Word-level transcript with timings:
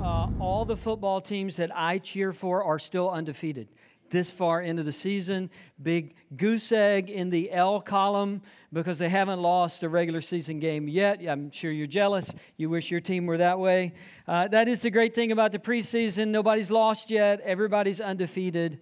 uh, 0.00 0.28
all 0.40 0.64
the 0.64 0.76
football 0.76 1.20
teams 1.20 1.56
that 1.56 1.70
I 1.74 1.98
cheer 1.98 2.32
for 2.32 2.62
are 2.62 2.78
still 2.78 3.10
undefeated. 3.10 3.68
This 4.08 4.30
far 4.30 4.62
into 4.62 4.84
the 4.84 4.92
season, 4.92 5.50
big 5.82 6.14
goose 6.36 6.70
egg 6.70 7.10
in 7.10 7.30
the 7.30 7.50
L 7.50 7.80
column 7.80 8.42
because 8.72 8.98
they 8.98 9.08
haven't 9.08 9.42
lost 9.42 9.82
a 9.82 9.88
regular 9.88 10.20
season 10.20 10.60
game 10.60 10.86
yet. 10.86 11.20
I'm 11.26 11.50
sure 11.50 11.72
you're 11.72 11.88
jealous. 11.88 12.32
You 12.56 12.70
wish 12.70 12.90
your 12.90 13.00
team 13.00 13.26
were 13.26 13.38
that 13.38 13.58
way. 13.58 13.94
Uh, 14.28 14.46
that 14.48 14.68
is 14.68 14.82
the 14.82 14.90
great 14.90 15.14
thing 15.14 15.32
about 15.32 15.50
the 15.50 15.58
preseason. 15.58 16.28
Nobody's 16.28 16.70
lost 16.70 17.10
yet, 17.10 17.40
everybody's 17.40 18.00
undefeated. 18.00 18.78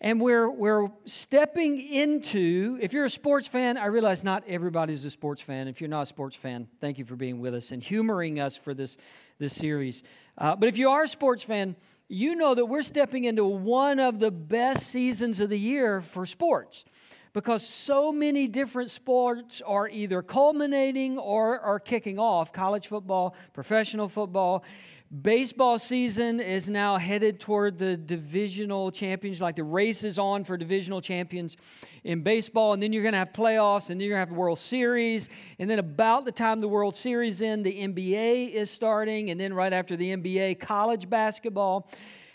And 0.00 0.20
we're, 0.20 0.48
we're 0.48 0.90
stepping 1.06 1.80
into, 1.80 2.78
if 2.80 2.92
you're 2.92 3.06
a 3.06 3.10
sports 3.10 3.48
fan, 3.48 3.76
I 3.76 3.86
realize 3.86 4.22
not 4.22 4.44
everybody's 4.46 5.04
a 5.04 5.10
sports 5.10 5.42
fan. 5.42 5.66
If 5.66 5.80
you're 5.80 5.90
not 5.90 6.02
a 6.02 6.06
sports 6.06 6.36
fan, 6.36 6.68
thank 6.80 6.98
you 6.98 7.04
for 7.04 7.16
being 7.16 7.40
with 7.40 7.52
us 7.52 7.72
and 7.72 7.82
humoring 7.82 8.38
us 8.38 8.56
for 8.56 8.74
this, 8.74 8.96
this 9.40 9.56
series. 9.56 10.04
Uh, 10.38 10.54
but 10.54 10.68
if 10.68 10.78
you 10.78 10.88
are 10.88 11.02
a 11.02 11.08
sports 11.08 11.42
fan, 11.42 11.74
you 12.08 12.36
know 12.36 12.54
that 12.54 12.66
we're 12.66 12.82
stepping 12.82 13.24
into 13.24 13.44
one 13.44 13.98
of 13.98 14.20
the 14.20 14.30
best 14.30 14.86
seasons 14.86 15.40
of 15.40 15.50
the 15.50 15.58
year 15.58 16.00
for 16.00 16.24
sports 16.24 16.84
because 17.32 17.66
so 17.66 18.12
many 18.12 18.46
different 18.46 18.90
sports 18.90 19.60
are 19.66 19.88
either 19.88 20.22
culminating 20.22 21.18
or 21.18 21.58
are 21.60 21.80
kicking 21.80 22.18
off 22.18 22.52
college 22.52 22.86
football, 22.86 23.34
professional 23.52 24.08
football. 24.08 24.64
Baseball 25.10 25.78
season 25.78 26.38
is 26.38 26.68
now 26.68 26.98
headed 26.98 27.40
toward 27.40 27.78
the 27.78 27.96
divisional 27.96 28.90
champions, 28.90 29.40
like 29.40 29.56
the 29.56 29.64
race 29.64 30.04
is 30.04 30.18
on 30.18 30.44
for 30.44 30.58
divisional 30.58 31.00
champions 31.00 31.56
in 32.04 32.22
baseball. 32.22 32.74
And 32.74 32.82
then 32.82 32.92
you're 32.92 33.02
going 33.02 33.12
to 33.12 33.18
have 33.18 33.32
playoffs, 33.32 33.88
and 33.88 33.98
then 33.98 34.06
you're 34.06 34.16
going 34.16 34.26
to 34.26 34.28
have 34.28 34.34
the 34.34 34.38
World 34.38 34.58
Series. 34.58 35.30
And 35.58 35.70
then 35.70 35.78
about 35.78 36.26
the 36.26 36.32
time 36.32 36.60
the 36.60 36.68
World 36.68 36.94
Series 36.94 37.40
end, 37.40 37.64
the 37.64 37.72
NBA 37.72 38.50
is 38.52 38.70
starting. 38.70 39.30
And 39.30 39.40
then 39.40 39.54
right 39.54 39.72
after 39.72 39.96
the 39.96 40.14
NBA, 40.14 40.60
college 40.60 41.08
basketball 41.08 41.88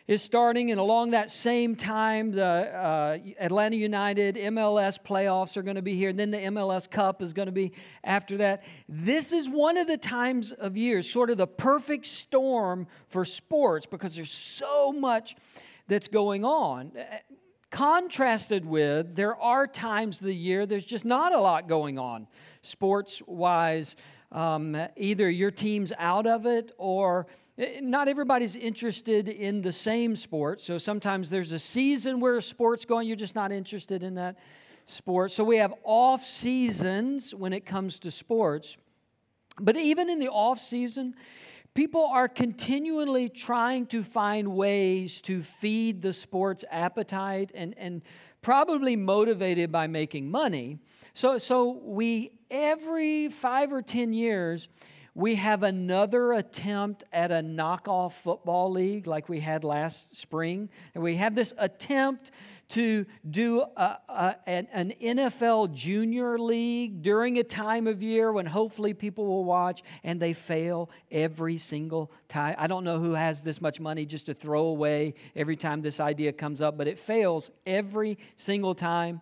is 0.07 0.21
starting, 0.21 0.69
and 0.69 0.79
along 0.79 1.11
that 1.11 1.31
same 1.31 1.75
time, 1.75 2.31
the 2.31 2.43
uh, 2.43 3.17
Atlanta 3.39 3.77
United 3.77 4.35
MLS 4.35 5.01
playoffs 5.01 5.55
are 5.55 5.61
going 5.61 5.77
to 5.77 5.81
be 5.81 5.95
here, 5.95 6.09
and 6.09 6.19
then 6.19 6.31
the 6.31 6.39
MLS 6.39 6.89
Cup 6.89 7.21
is 7.21 7.31
going 7.31 7.45
to 7.45 7.53
be 7.53 7.71
after 8.03 8.37
that. 8.37 8.63
This 8.89 9.31
is 9.31 9.47
one 9.47 9.77
of 9.77 9.87
the 9.87 9.97
times 9.97 10.51
of 10.51 10.75
years, 10.75 11.09
sort 11.09 11.29
of 11.29 11.37
the 11.37 11.47
perfect 11.47 12.05
storm 12.05 12.87
for 13.07 13.23
sports 13.23 13.85
because 13.85 14.15
there's 14.15 14.31
so 14.31 14.91
much 14.91 15.37
that's 15.87 16.09
going 16.09 16.43
on. 16.43 16.91
Contrasted 17.71 18.65
with, 18.65 19.15
there 19.15 19.35
are 19.37 19.67
times 19.67 20.19
of 20.19 20.27
the 20.27 20.35
year 20.35 20.65
there's 20.65 20.85
just 20.85 21.05
not 21.05 21.33
a 21.33 21.39
lot 21.39 21.67
going 21.67 21.97
on 21.97 22.27
sports 22.61 23.21
wise. 23.25 23.95
Um, 24.31 24.75
either 24.97 25.29
your 25.29 25.51
team's 25.51 25.93
out 25.97 26.25
of 26.25 26.45
it 26.45 26.71
or 26.77 27.27
Eh, 27.57 27.63
eh, 27.75 27.79
not 27.81 28.07
everybody's 28.07 28.55
interested 28.55 29.27
in 29.27 29.61
the 29.61 29.71
same 29.71 30.15
sport. 30.15 30.61
So 30.61 30.77
sometimes 30.77 31.29
there's 31.29 31.51
a 31.51 31.59
season 31.59 32.19
where 32.19 32.37
a 32.37 32.41
sport's 32.41 32.85
going, 32.85 33.07
you're 33.07 33.15
just 33.15 33.35
not 33.35 33.51
interested 33.51 34.03
in 34.03 34.15
that 34.15 34.37
sport. 34.85 35.31
So 35.31 35.43
we 35.43 35.57
have 35.57 35.73
off 35.83 36.23
seasons 36.23 37.33
when 37.33 37.53
it 37.53 37.65
comes 37.65 37.99
to 37.99 38.11
sports. 38.11 38.77
But 39.59 39.77
even 39.77 40.09
in 40.09 40.19
the 40.19 40.29
off 40.29 40.59
season, 40.59 41.13
people 41.75 42.05
are 42.05 42.27
continually 42.27 43.29
trying 43.29 43.85
to 43.87 44.01
find 44.01 44.55
ways 44.55 45.21
to 45.21 45.41
feed 45.41 46.01
the 46.01 46.13
sports 46.13 46.65
appetite 46.71 47.51
and, 47.53 47.75
and 47.77 48.01
probably 48.41 48.95
motivated 48.95 49.71
by 49.71 49.85
making 49.85 50.29
money. 50.29 50.79
So, 51.13 51.37
so 51.37 51.69
we, 51.83 52.31
every 52.49 53.29
five 53.29 53.71
or 53.71 53.83
10 53.83 54.13
years, 54.13 54.67
we 55.15 55.35
have 55.35 55.63
another 55.63 56.33
attempt 56.33 57.03
at 57.11 57.31
a 57.31 57.41
knockoff 57.41 58.13
football 58.13 58.71
league 58.71 59.05
like 59.05 59.29
we 59.29 59.39
had 59.39 59.63
last 59.63 60.15
spring. 60.15 60.69
And 60.95 61.03
we 61.03 61.17
have 61.17 61.35
this 61.35 61.53
attempt 61.57 62.31
to 62.69 63.05
do 63.29 63.61
a, 63.61 63.97
a, 64.09 64.35
an 64.47 64.93
NFL 64.99 65.73
junior 65.73 66.39
league 66.39 67.03
during 67.03 67.37
a 67.37 67.43
time 67.43 67.85
of 67.85 68.01
year 68.01 68.31
when 68.31 68.47
hopefully 68.47 68.95
people 68.95 69.27
will 69.27 69.45
watch, 69.45 69.83
and 70.03 70.19
they 70.19 70.33
fail 70.33 70.89
every 71.11 71.57
single 71.57 72.11
time. 72.27 72.55
I 72.57 72.65
don't 72.65 72.83
know 72.83 72.97
who 72.97 73.13
has 73.13 73.43
this 73.43 73.61
much 73.61 73.79
money 73.79 74.07
just 74.07 74.25
to 74.25 74.33
throw 74.33 74.65
away 74.65 75.13
every 75.35 75.55
time 75.55 75.81
this 75.81 75.99
idea 75.99 76.33
comes 76.33 76.61
up, 76.61 76.75
but 76.75 76.87
it 76.87 76.97
fails 76.97 77.51
every 77.67 78.17
single 78.35 78.73
time. 78.73 79.21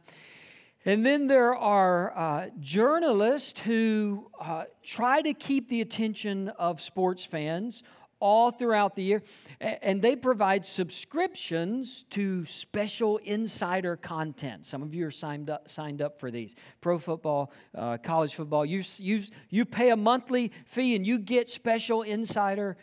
And 0.83 1.05
then 1.05 1.27
there 1.27 1.55
are 1.55 2.17
uh, 2.17 2.49
journalists 2.59 3.59
who 3.61 4.31
uh, 4.39 4.63
try 4.83 5.21
to 5.21 5.33
keep 5.33 5.69
the 5.69 5.81
attention 5.81 6.49
of 6.49 6.81
sports 6.81 7.23
fans 7.23 7.83
all 8.19 8.51
throughout 8.51 8.95
the 8.95 9.03
year, 9.03 9.23
and 9.59 10.01
they 10.01 10.15
provide 10.15 10.65
subscriptions 10.65 12.05
to 12.11 12.45
special 12.45 13.17
insider 13.17 13.95
content. 13.95 14.65
Some 14.65 14.81
of 14.83 14.93
you 14.93 15.07
are 15.07 15.11
signed 15.11 15.49
up, 15.49 15.67
signed 15.69 16.01
up 16.01 16.19
for 16.19 16.29
these 16.31 16.55
pro 16.81 16.99
football, 16.99 17.51
uh, 17.75 17.97
college 17.97 18.35
football. 18.35 18.63
You, 18.63 18.83
you, 18.97 19.23
you 19.49 19.65
pay 19.65 19.89
a 19.89 19.95
monthly 19.95 20.51
fee 20.65 20.95
and 20.95 21.05
you 21.05 21.17
get 21.17 21.49
special 21.49 22.03
insider 22.03 22.77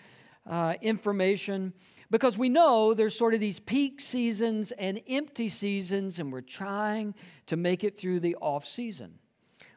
uh, 0.45 0.75
information 0.83 1.73
because 2.11 2.39
we 2.39 2.49
know 2.49 2.95
there's 2.95 3.17
sort 3.17 3.35
of 3.35 3.41
these 3.41 3.61
peak 3.61 4.01
seasons 4.01 4.73
and 4.73 5.01
empty 5.09 5.49
seasons, 5.49 6.19
and 6.19 6.33
we're 6.33 6.41
trying 6.41 7.15
to 7.47 7.57
make 7.57 7.85
it 7.85 7.99
through 7.99 8.21
the 8.21 8.35
off 8.37 8.67
season. 8.67 9.19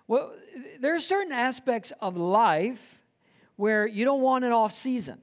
Well, 0.08 0.34
there 0.80 0.96
are 0.96 1.00
certain 1.00 1.34
aspects 1.34 1.94
of 2.02 2.18
life 2.18 3.02
where 3.56 3.86
you 3.88 4.06
don't 4.06 4.22
want 4.22 4.44
an 4.44 4.52
off 4.52 4.74
season. 4.74 5.20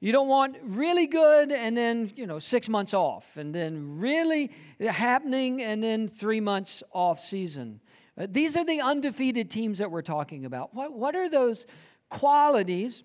You 0.00 0.12
don't 0.12 0.28
want 0.28 0.56
really 0.62 1.06
good 1.06 1.52
and 1.52 1.76
then, 1.76 2.10
you 2.16 2.26
know, 2.26 2.38
six 2.38 2.68
months 2.70 2.94
off, 2.94 3.36
and 3.36 3.54
then 3.54 3.98
really 3.98 4.50
happening 4.80 5.62
and 5.62 5.82
then 5.82 6.08
three 6.08 6.40
months 6.40 6.82
off 6.92 7.20
season. 7.20 7.80
Uh, 8.16 8.26
these 8.30 8.56
are 8.56 8.64
the 8.64 8.80
undefeated 8.80 9.50
teams 9.50 9.78
that 9.78 9.90
we're 9.90 10.00
talking 10.00 10.46
about. 10.46 10.74
What, 10.74 10.94
what 10.94 11.14
are 11.14 11.28
those 11.28 11.66
qualities 12.08 13.04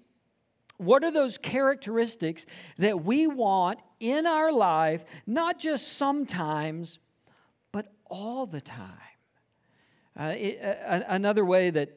what 0.77 1.03
are 1.03 1.11
those 1.11 1.37
characteristics 1.37 2.45
that 2.77 3.03
we 3.03 3.27
want 3.27 3.79
in 3.99 4.25
our 4.25 4.51
life, 4.51 5.05
not 5.25 5.59
just 5.59 5.93
sometimes, 5.93 6.99
but 7.71 7.87
all 8.09 8.45
the 8.45 8.61
time? 8.61 8.89
Uh, 10.17 10.33
it, 10.37 10.61
uh, 10.63 11.01
another 11.07 11.43
way 11.43 11.69
that 11.69 11.89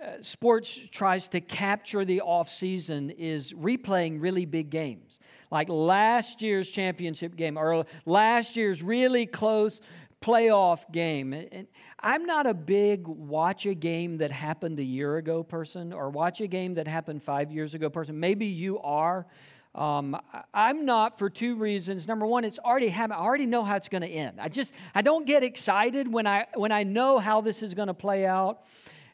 uh, 0.00 0.20
sports 0.20 0.78
tries 0.90 1.28
to 1.28 1.40
capture 1.40 2.04
the 2.04 2.20
off 2.20 2.48
season 2.48 3.10
is 3.10 3.52
replaying 3.52 4.20
really 4.20 4.44
big 4.44 4.68
games 4.68 5.18
like 5.52 5.68
last 5.68 6.40
year's 6.40 6.68
championship 6.68 7.36
game 7.36 7.58
or 7.58 7.84
last 8.06 8.56
year's 8.56 8.82
really 8.82 9.26
close 9.26 9.82
playoff 10.22 10.90
game. 10.92 11.32
And 11.32 11.66
I'm 12.00 12.24
not 12.24 12.46
a 12.46 12.54
big 12.54 13.06
watch 13.06 13.66
a 13.66 13.74
game 13.74 14.18
that 14.18 14.30
happened 14.30 14.78
a 14.78 14.84
year 14.84 15.16
ago 15.16 15.42
person 15.42 15.92
or 15.92 16.08
watch 16.08 16.40
a 16.40 16.46
game 16.46 16.74
that 16.74 16.88
happened 16.88 17.22
five 17.22 17.50
years 17.50 17.74
ago 17.74 17.90
person. 17.90 18.18
Maybe 18.18 18.46
you 18.46 18.78
are. 18.80 19.26
Um, 19.74 20.20
I'm 20.52 20.84
not 20.84 21.18
for 21.18 21.30
two 21.30 21.56
reasons. 21.56 22.06
Number 22.06 22.26
one, 22.26 22.44
it's 22.44 22.58
already 22.58 22.88
happened. 22.88 23.14
I 23.14 23.22
already 23.22 23.46
know 23.46 23.64
how 23.64 23.76
it's 23.76 23.88
going 23.88 24.02
to 24.02 24.08
end. 24.08 24.38
I 24.40 24.48
just 24.48 24.74
I 24.94 25.02
don't 25.02 25.26
get 25.26 25.42
excited 25.42 26.12
when 26.12 26.26
I 26.26 26.46
when 26.54 26.72
I 26.72 26.82
know 26.82 27.18
how 27.18 27.40
this 27.40 27.62
is 27.62 27.74
going 27.74 27.88
to 27.88 27.94
play 27.94 28.26
out. 28.26 28.64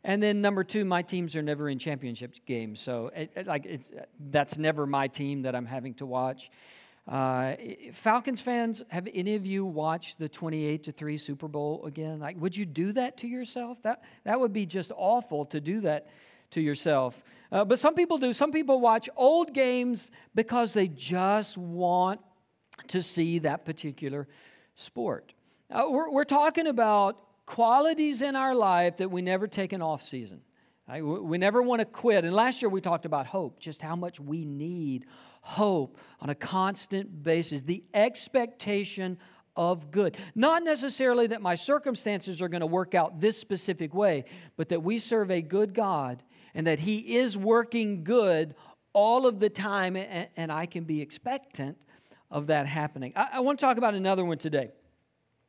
And 0.04 0.22
then 0.22 0.40
number 0.40 0.64
two, 0.64 0.84
my 0.84 1.02
teams 1.02 1.36
are 1.36 1.42
never 1.42 1.68
in 1.68 1.78
championship 1.78 2.34
games, 2.46 2.80
so 2.80 3.10
it, 3.14 3.30
it, 3.36 3.46
like 3.46 3.66
it's 3.66 3.92
that's 4.30 4.56
never 4.56 4.86
my 4.86 5.08
team 5.08 5.42
that 5.42 5.54
I'm 5.54 5.66
having 5.66 5.94
to 5.94 6.06
watch. 6.06 6.50
Uh, 7.08 7.54
Falcons 7.92 8.42
fans, 8.42 8.82
have 8.88 9.08
any 9.14 9.34
of 9.34 9.46
you 9.46 9.64
watched 9.64 10.18
the 10.18 10.28
28 10.28 10.82
to 10.84 10.92
3 10.92 11.16
Super 11.16 11.48
Bowl 11.48 11.86
again? 11.86 12.20
Like, 12.20 12.38
would 12.38 12.54
you 12.54 12.66
do 12.66 12.92
that 12.92 13.16
to 13.18 13.26
yourself? 13.26 13.80
That, 13.82 14.02
that 14.24 14.38
would 14.38 14.52
be 14.52 14.66
just 14.66 14.92
awful 14.94 15.46
to 15.46 15.60
do 15.60 15.80
that 15.80 16.08
to 16.50 16.60
yourself. 16.60 17.22
Uh, 17.50 17.64
but 17.64 17.78
some 17.78 17.94
people 17.94 18.18
do. 18.18 18.34
Some 18.34 18.52
people 18.52 18.80
watch 18.80 19.08
old 19.16 19.54
games 19.54 20.10
because 20.34 20.74
they 20.74 20.86
just 20.86 21.56
want 21.56 22.20
to 22.88 23.00
see 23.00 23.38
that 23.38 23.64
particular 23.64 24.28
sport. 24.74 25.32
Uh, 25.70 25.84
we're, 25.88 26.10
we're 26.10 26.24
talking 26.24 26.66
about 26.66 27.18
qualities 27.46 28.20
in 28.20 28.36
our 28.36 28.54
life 28.54 28.98
that 28.98 29.10
we 29.10 29.22
never 29.22 29.46
take 29.46 29.72
an 29.72 29.80
off 29.80 30.02
season. 30.02 30.42
Right? 30.86 31.02
We 31.02 31.38
never 31.38 31.62
want 31.62 31.80
to 31.80 31.86
quit. 31.86 32.24
And 32.24 32.34
last 32.34 32.60
year 32.60 32.68
we 32.68 32.82
talked 32.82 33.06
about 33.06 33.26
hope, 33.26 33.60
just 33.60 33.80
how 33.80 33.96
much 33.96 34.20
we 34.20 34.44
need 34.44 35.06
hope 35.48 35.96
on 36.20 36.28
a 36.28 36.34
constant 36.34 37.22
basis, 37.22 37.62
the 37.62 37.82
expectation 37.94 39.16
of 39.56 39.90
good. 39.90 40.16
Not 40.34 40.62
necessarily 40.62 41.26
that 41.28 41.40
my 41.40 41.54
circumstances 41.54 42.42
are 42.42 42.48
going 42.48 42.60
to 42.60 42.66
work 42.66 42.94
out 42.94 43.20
this 43.20 43.38
specific 43.38 43.94
way, 43.94 44.24
but 44.56 44.68
that 44.68 44.82
we 44.82 44.98
serve 44.98 45.30
a 45.30 45.40
good 45.40 45.72
God 45.72 46.22
and 46.54 46.66
that 46.66 46.80
He 46.80 47.16
is 47.16 47.36
working 47.36 48.04
good 48.04 48.54
all 48.92 49.26
of 49.26 49.40
the 49.40 49.48
time, 49.48 49.96
and, 49.96 50.52
I 50.52 50.66
can 50.66 50.84
be 50.84 51.00
expectant 51.00 51.78
of 52.30 52.48
that 52.48 52.66
happening. 52.66 53.12
I, 53.16 53.40
want 53.40 53.58
to 53.58 53.64
talk 53.64 53.78
about 53.78 53.94
another 53.94 54.24
one 54.24 54.38
today, 54.38 54.70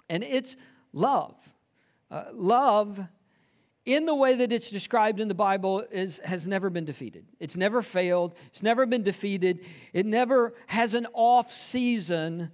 and 0.09 0.23
it's 0.23 0.55
love. 0.93 1.53
Uh, 2.09 2.25
love 2.31 3.01
in 3.89 4.05
the 4.05 4.13
way 4.13 4.35
that 4.35 4.53
it's 4.53 4.69
described 4.69 5.19
in 5.19 5.27
the 5.27 5.33
Bible, 5.33 5.83
is, 5.91 6.21
has 6.23 6.45
never 6.45 6.69
been 6.69 6.85
defeated. 6.85 7.25
It's 7.39 7.57
never 7.57 7.81
failed, 7.81 8.35
it's 8.47 8.61
never 8.61 8.85
been 8.85 9.01
defeated, 9.01 9.65
it 9.93 10.05
never 10.05 10.53
has 10.67 10.93
an 10.93 11.07
off 11.11 11.51
season. 11.51 12.51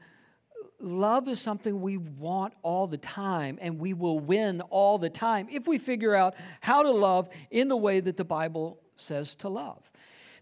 Love 0.80 1.28
is 1.28 1.42
something 1.42 1.82
we 1.82 1.98
want 1.98 2.54
all 2.62 2.88
the 2.88 2.98
time, 2.98 3.58
and 3.60 3.80
we 3.80 3.94
will 3.94 4.18
win 4.18 4.62
all 4.62 4.98
the 4.98 5.10
time 5.10 5.48
if 5.52 5.68
we 5.68 5.78
figure 5.78 6.16
out 6.16 6.36
how 6.62 6.84
to 6.84 6.92
love 6.92 7.28
in 7.52 7.68
the 7.68 7.76
way 7.76 8.00
that 8.00 8.16
the 8.16 8.24
Bible 8.26 8.80
says 8.96 9.36
to 9.36 9.50
love. 9.50 9.92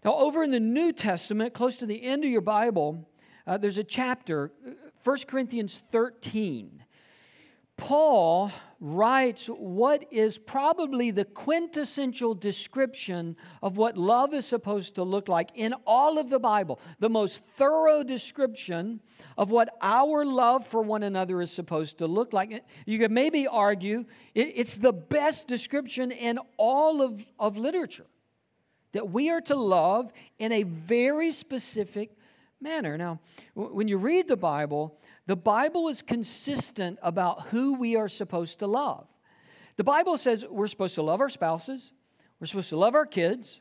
Now, 0.04 0.14
over 0.14 0.44
in 0.44 0.52
the 0.52 0.60
New 0.60 0.92
Testament, 0.92 1.54
close 1.54 1.76
to 1.78 1.86
the 1.86 2.04
end 2.04 2.24
of 2.24 2.30
your 2.30 2.40
Bible, 2.40 3.08
uh, 3.48 3.58
there's 3.58 3.78
a 3.78 3.84
chapter, 3.84 4.52
1 5.02 5.16
Corinthians 5.26 5.76
13. 5.90 6.84
Paul 7.76 8.52
writes 8.84 9.46
what 9.46 10.04
is 10.10 10.36
probably 10.36 11.10
the 11.10 11.24
quintessential 11.24 12.34
description 12.34 13.34
of 13.62 13.78
what 13.78 13.96
love 13.96 14.34
is 14.34 14.44
supposed 14.44 14.94
to 14.94 15.02
look 15.02 15.26
like 15.26 15.48
in 15.54 15.74
all 15.86 16.18
of 16.18 16.28
the 16.28 16.38
Bible, 16.38 16.78
the 16.98 17.08
most 17.08 17.42
thorough 17.46 18.02
description 18.02 19.00
of 19.38 19.50
what 19.50 19.70
our 19.80 20.26
love 20.26 20.66
for 20.66 20.82
one 20.82 21.02
another 21.02 21.40
is 21.40 21.50
supposed 21.50 21.96
to 21.96 22.06
look 22.06 22.34
like. 22.34 22.62
You 22.84 22.98
could 22.98 23.10
maybe 23.10 23.46
argue 23.46 24.04
it's 24.34 24.76
the 24.76 24.92
best 24.92 25.48
description 25.48 26.10
in 26.10 26.38
all 26.58 27.00
of, 27.00 27.24
of 27.38 27.56
literature 27.56 28.06
that 28.92 29.08
we 29.08 29.30
are 29.30 29.40
to 29.40 29.56
love 29.56 30.12
in 30.38 30.52
a 30.52 30.62
very 30.62 31.32
specific 31.32 32.10
manner. 32.60 32.98
Now, 32.98 33.20
when 33.54 33.88
you 33.88 33.96
read 33.96 34.28
the 34.28 34.36
Bible, 34.36 34.98
the 35.26 35.36
Bible 35.36 35.88
is 35.88 36.02
consistent 36.02 36.98
about 37.02 37.48
who 37.48 37.74
we 37.74 37.96
are 37.96 38.08
supposed 38.08 38.58
to 38.58 38.66
love. 38.66 39.06
The 39.76 39.84
Bible 39.84 40.18
says 40.18 40.44
we're 40.48 40.66
supposed 40.66 40.94
to 40.96 41.02
love 41.02 41.20
our 41.20 41.28
spouses, 41.28 41.92
we're 42.38 42.46
supposed 42.46 42.68
to 42.70 42.76
love 42.76 42.94
our 42.94 43.06
kids, 43.06 43.60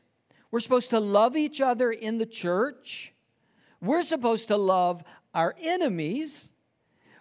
we're 0.51 0.59
supposed 0.59 0.89
to 0.91 0.99
love 0.99 1.35
each 1.35 1.61
other 1.61 1.91
in 1.91 2.17
the 2.17 2.25
church, 2.25 3.13
we're 3.81 4.01
supposed 4.01 4.47
to 4.49 4.57
love 4.57 5.03
our 5.33 5.55
enemies. 5.61 6.51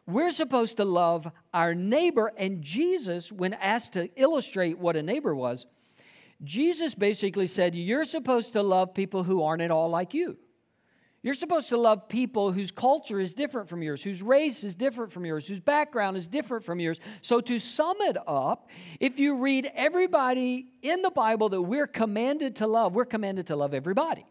We're 0.07 0.33
supposed 0.33 0.79
to 0.79 0.85
love 0.85 1.31
our 1.55 1.75
neighbor. 1.75 2.33
And 2.37 2.63
Jesus, 2.63 3.31
when 3.31 3.55
asked 3.55 3.93
to 3.93 4.11
illustrate 4.21 4.79
what 4.79 4.97
a 4.97 5.03
neighbor 5.03 5.35
was, 5.35 5.67
Jesus 6.43 6.95
basically 6.95 7.47
said, 7.47 7.75
You're 7.75 8.05
supposed 8.05 8.53
to 8.55 8.63
love 8.63 8.95
people 8.95 9.23
who 9.23 9.43
aren't 9.43 9.63
at 9.63 9.71
all 9.71 9.89
like 9.89 10.13
you. 10.13 10.39
You're 11.23 11.35
supposed 11.35 11.69
to 11.69 11.77
love 11.77 12.09
people 12.09 12.51
whose 12.51 12.73
culture 12.73 13.21
is 13.21 13.33
different 13.33 13.69
from 13.69 13.81
yours, 13.81 14.03
whose 14.03 14.23
race 14.23 14.65
is 14.65 14.75
different 14.75 15.13
from 15.13 15.25
yours, 15.25 15.47
whose 15.47 15.61
background 15.61 16.17
is 16.17 16.27
different 16.27 16.65
from 16.65 16.81
yours. 16.81 16.99
So, 17.21 17.41
to 17.43 17.61
sum 17.61 17.97
it 18.01 18.17
up, 18.27 18.69
if 18.99 19.21
you 19.21 19.41
read 19.41 19.71
everybody 19.75 20.67
in 20.83 21.03
the 21.03 21.13
Bible 21.13 21.49
that 21.51 21.63
we're 21.63 21.87
commanded 21.87 22.57
to 22.57 22.67
love, 22.67 22.97
we're 22.97 23.05
commanded 23.05 23.47
to 23.47 23.57
love 23.57 23.73
everybody. 23.73 24.27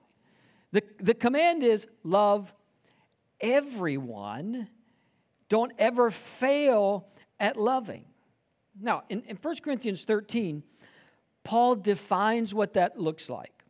The, 0.74 0.84
the 1.00 1.14
command 1.14 1.64
is 1.64 1.88
love 2.04 2.54
everyone. 3.40 4.68
Don't 5.48 5.72
ever 5.78 6.12
fail 6.12 7.08
at 7.40 7.56
loving. 7.56 8.04
Now, 8.80 9.04
in, 9.08 9.22
in 9.24 9.38
1 9.38 9.56
Corinthians 9.64 10.04
13, 10.04 10.64
Paul 11.44 11.76
defines 11.76 12.54
what 12.54 12.74
that 12.74 13.00
looks 13.00 13.30
like 13.30 13.61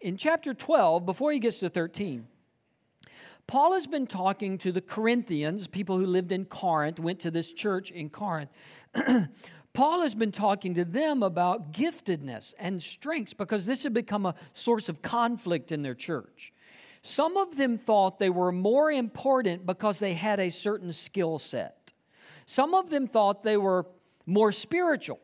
in 0.00 0.16
chapter 0.16 0.52
12, 0.52 1.06
before 1.06 1.32
he 1.32 1.38
gets 1.38 1.60
to 1.60 1.68
13, 1.68 2.26
Paul 3.46 3.72
has 3.72 3.86
been 3.86 4.06
talking 4.06 4.58
to 4.58 4.72
the 4.72 4.80
Corinthians, 4.80 5.68
people 5.68 5.98
who 5.98 6.06
lived 6.06 6.32
in 6.32 6.44
Corinth, 6.44 6.98
went 6.98 7.20
to 7.20 7.30
this 7.30 7.52
church 7.52 7.90
in 7.90 8.10
Corinth. 8.10 8.50
Paul 9.72 10.02
has 10.02 10.14
been 10.14 10.32
talking 10.32 10.74
to 10.74 10.84
them 10.84 11.22
about 11.22 11.72
giftedness 11.72 12.52
and 12.58 12.82
strengths 12.82 13.32
because 13.32 13.64
this 13.64 13.84
had 13.84 13.94
become 13.94 14.26
a 14.26 14.34
source 14.52 14.88
of 14.88 15.00
conflict 15.00 15.70
in 15.70 15.82
their 15.82 15.94
church. 15.94 16.52
Some 17.00 17.36
of 17.36 17.56
them 17.56 17.78
thought 17.78 18.18
they 18.18 18.30
were 18.30 18.52
more 18.52 18.90
important 18.90 19.64
because 19.64 19.98
they 19.98 20.14
had 20.14 20.40
a 20.40 20.50
certain 20.50 20.92
skill 20.92 21.38
set. 21.38 21.92
Some 22.44 22.74
of 22.74 22.90
them 22.90 23.06
thought 23.06 23.44
they 23.44 23.56
were 23.56 23.86
more 24.26 24.52
spiritual 24.52 25.20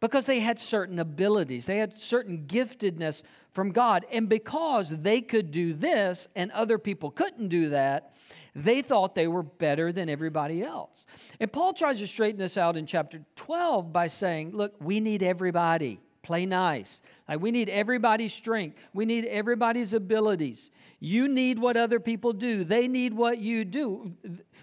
because 0.00 0.26
they 0.26 0.40
had 0.40 0.60
certain 0.60 0.98
abilities, 0.98 1.66
they 1.66 1.78
had 1.78 1.92
certain 1.92 2.46
giftedness 2.46 3.22
from 3.56 3.72
God. 3.72 4.04
And 4.12 4.28
because 4.28 4.90
they 4.90 5.22
could 5.22 5.50
do 5.50 5.72
this 5.72 6.28
and 6.36 6.52
other 6.52 6.78
people 6.78 7.10
couldn't 7.10 7.48
do 7.48 7.70
that, 7.70 8.12
they 8.54 8.82
thought 8.82 9.14
they 9.14 9.26
were 9.26 9.42
better 9.42 9.92
than 9.92 10.08
everybody 10.08 10.62
else. 10.62 11.06
And 11.40 11.50
Paul 11.50 11.72
tries 11.72 11.98
to 12.00 12.06
straighten 12.06 12.38
this 12.38 12.56
out 12.58 12.76
in 12.76 12.86
chapter 12.86 13.22
12 13.34 13.92
by 13.92 14.06
saying, 14.06 14.52
Look, 14.52 14.74
we 14.78 15.00
need 15.00 15.22
everybody. 15.22 16.00
Play 16.22 16.44
nice. 16.44 17.02
Like 17.28 17.40
we 17.40 17.50
need 17.50 17.68
everybody's 17.68 18.34
strength. 18.34 18.78
We 18.92 19.06
need 19.06 19.24
everybody's 19.24 19.92
abilities. 19.94 20.70
You 21.00 21.26
need 21.26 21.58
what 21.58 21.76
other 21.76 21.98
people 21.98 22.32
do, 22.32 22.62
they 22.62 22.88
need 22.88 23.14
what 23.14 23.38
you 23.38 23.64
do. 23.64 24.14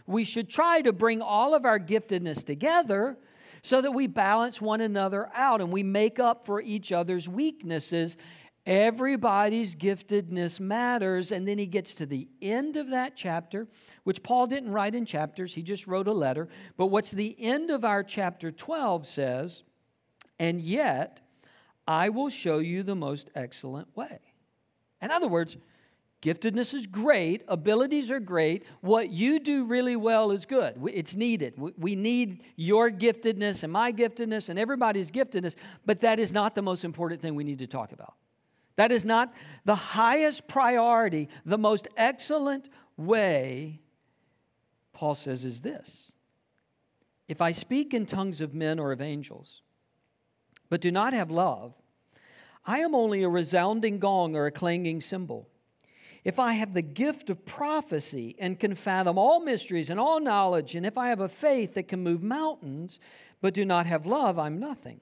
We 0.05 0.23
should 0.23 0.49
try 0.49 0.81
to 0.81 0.93
bring 0.93 1.21
all 1.21 1.55
of 1.55 1.65
our 1.65 1.79
giftedness 1.79 2.45
together 2.45 3.17
so 3.63 3.81
that 3.81 3.91
we 3.91 4.07
balance 4.07 4.61
one 4.61 4.81
another 4.81 5.29
out 5.33 5.61
and 5.61 5.71
we 5.71 5.83
make 5.83 6.19
up 6.19 6.45
for 6.45 6.61
each 6.61 6.91
other's 6.91 7.29
weaknesses 7.29 8.17
Everybody's 8.65 9.75
giftedness 9.75 10.59
matters. 10.59 11.31
And 11.31 11.47
then 11.47 11.57
he 11.57 11.65
gets 11.65 11.95
to 11.95 12.05
the 12.05 12.27
end 12.41 12.77
of 12.77 12.89
that 12.91 13.15
chapter, 13.15 13.67
which 14.03 14.23
Paul 14.23 14.47
didn't 14.47 14.71
write 14.71 14.95
in 14.95 15.05
chapters, 15.05 15.53
he 15.53 15.63
just 15.63 15.87
wrote 15.87 16.07
a 16.07 16.13
letter. 16.13 16.47
But 16.77 16.87
what's 16.87 17.11
the 17.11 17.35
end 17.39 17.69
of 17.69 17.83
our 17.83 18.03
chapter 18.03 18.51
12 18.51 19.05
says, 19.05 19.63
and 20.39 20.61
yet 20.61 21.21
I 21.87 22.09
will 22.09 22.29
show 22.29 22.59
you 22.59 22.83
the 22.83 22.95
most 22.95 23.29
excellent 23.35 23.95
way. 23.95 24.19
In 25.01 25.11
other 25.11 25.27
words, 25.27 25.57
giftedness 26.21 26.73
is 26.73 26.87
great, 26.87 27.43
abilities 27.49 28.09
are 28.09 28.21
great. 28.21 28.65
What 28.79 29.09
you 29.09 29.41
do 29.41 29.65
really 29.65 29.97
well 29.97 30.31
is 30.31 30.45
good. 30.45 30.79
It's 30.93 31.13
needed. 31.13 31.55
We 31.77 31.95
need 31.97 32.43
your 32.55 32.89
giftedness 32.89 33.63
and 33.63 33.73
my 33.73 33.91
giftedness 33.91 34.47
and 34.47 34.57
everybody's 34.57 35.11
giftedness, 35.11 35.55
but 35.85 35.99
that 35.99 36.19
is 36.19 36.31
not 36.31 36.55
the 36.55 36.61
most 36.61 36.85
important 36.85 37.21
thing 37.21 37.35
we 37.35 37.43
need 37.43 37.59
to 37.59 37.67
talk 37.67 37.91
about. 37.91 38.13
That 38.75 38.91
is 38.91 39.05
not 39.05 39.33
the 39.65 39.75
highest 39.75 40.47
priority. 40.47 41.29
The 41.45 41.57
most 41.57 41.87
excellent 41.95 42.69
way, 42.97 43.81
Paul 44.93 45.15
says, 45.15 45.45
is 45.45 45.61
this 45.61 46.13
If 47.27 47.41
I 47.41 47.51
speak 47.51 47.93
in 47.93 48.05
tongues 48.05 48.41
of 48.41 48.53
men 48.53 48.79
or 48.79 48.91
of 48.91 49.01
angels, 49.01 49.61
but 50.69 50.81
do 50.81 50.91
not 50.91 51.13
have 51.13 51.29
love, 51.29 51.75
I 52.65 52.79
am 52.79 52.95
only 52.95 53.23
a 53.23 53.29
resounding 53.29 53.99
gong 53.99 54.35
or 54.35 54.45
a 54.45 54.51
clanging 54.51 55.01
cymbal. 55.01 55.49
If 56.23 56.39
I 56.39 56.53
have 56.53 56.73
the 56.73 56.81
gift 56.81 57.29
of 57.29 57.45
prophecy 57.45 58.35
and 58.39 58.57
can 58.57 58.75
fathom 58.75 59.17
all 59.17 59.41
mysteries 59.41 59.89
and 59.89 59.99
all 59.99 60.21
knowledge, 60.21 60.73
and 60.73 60.85
if 60.85 60.97
I 60.97 61.09
have 61.09 61.19
a 61.19 61.27
faith 61.27 61.73
that 61.73 61.89
can 61.89 62.01
move 62.01 62.23
mountains, 62.23 62.99
but 63.41 63.53
do 63.53 63.65
not 63.65 63.85
have 63.87 64.05
love, 64.05 64.39
I'm 64.39 64.57
nothing. 64.57 65.01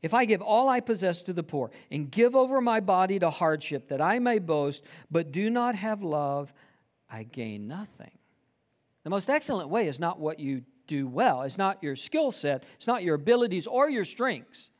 If 0.00 0.14
I 0.14 0.24
give 0.24 0.40
all 0.40 0.68
I 0.68 0.80
possess 0.80 1.22
to 1.24 1.32
the 1.32 1.42
poor 1.42 1.70
and 1.90 2.10
give 2.10 2.36
over 2.36 2.60
my 2.60 2.80
body 2.80 3.18
to 3.18 3.30
hardship 3.30 3.88
that 3.88 4.00
I 4.00 4.18
may 4.18 4.38
boast, 4.38 4.84
but 5.10 5.32
do 5.32 5.50
not 5.50 5.74
have 5.74 6.02
love, 6.02 6.52
I 7.10 7.24
gain 7.24 7.66
nothing. 7.66 8.12
The 9.02 9.10
most 9.10 9.28
excellent 9.28 9.70
way 9.70 9.88
is 9.88 9.98
not 9.98 10.20
what 10.20 10.38
you 10.38 10.62
do 10.86 11.06
well, 11.06 11.42
it's 11.42 11.58
not 11.58 11.82
your 11.82 11.96
skill 11.96 12.32
set, 12.32 12.64
it's 12.76 12.86
not 12.86 13.02
your 13.02 13.14
abilities 13.14 13.66
or 13.66 13.90
your 13.90 14.04
strengths, 14.04 14.70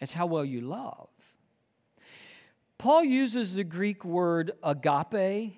it's 0.00 0.12
how 0.12 0.26
well 0.26 0.44
you 0.44 0.60
love. 0.60 1.08
Paul 2.78 3.04
uses 3.04 3.54
the 3.54 3.62
Greek 3.62 4.04
word 4.04 4.52
agape 4.62 5.54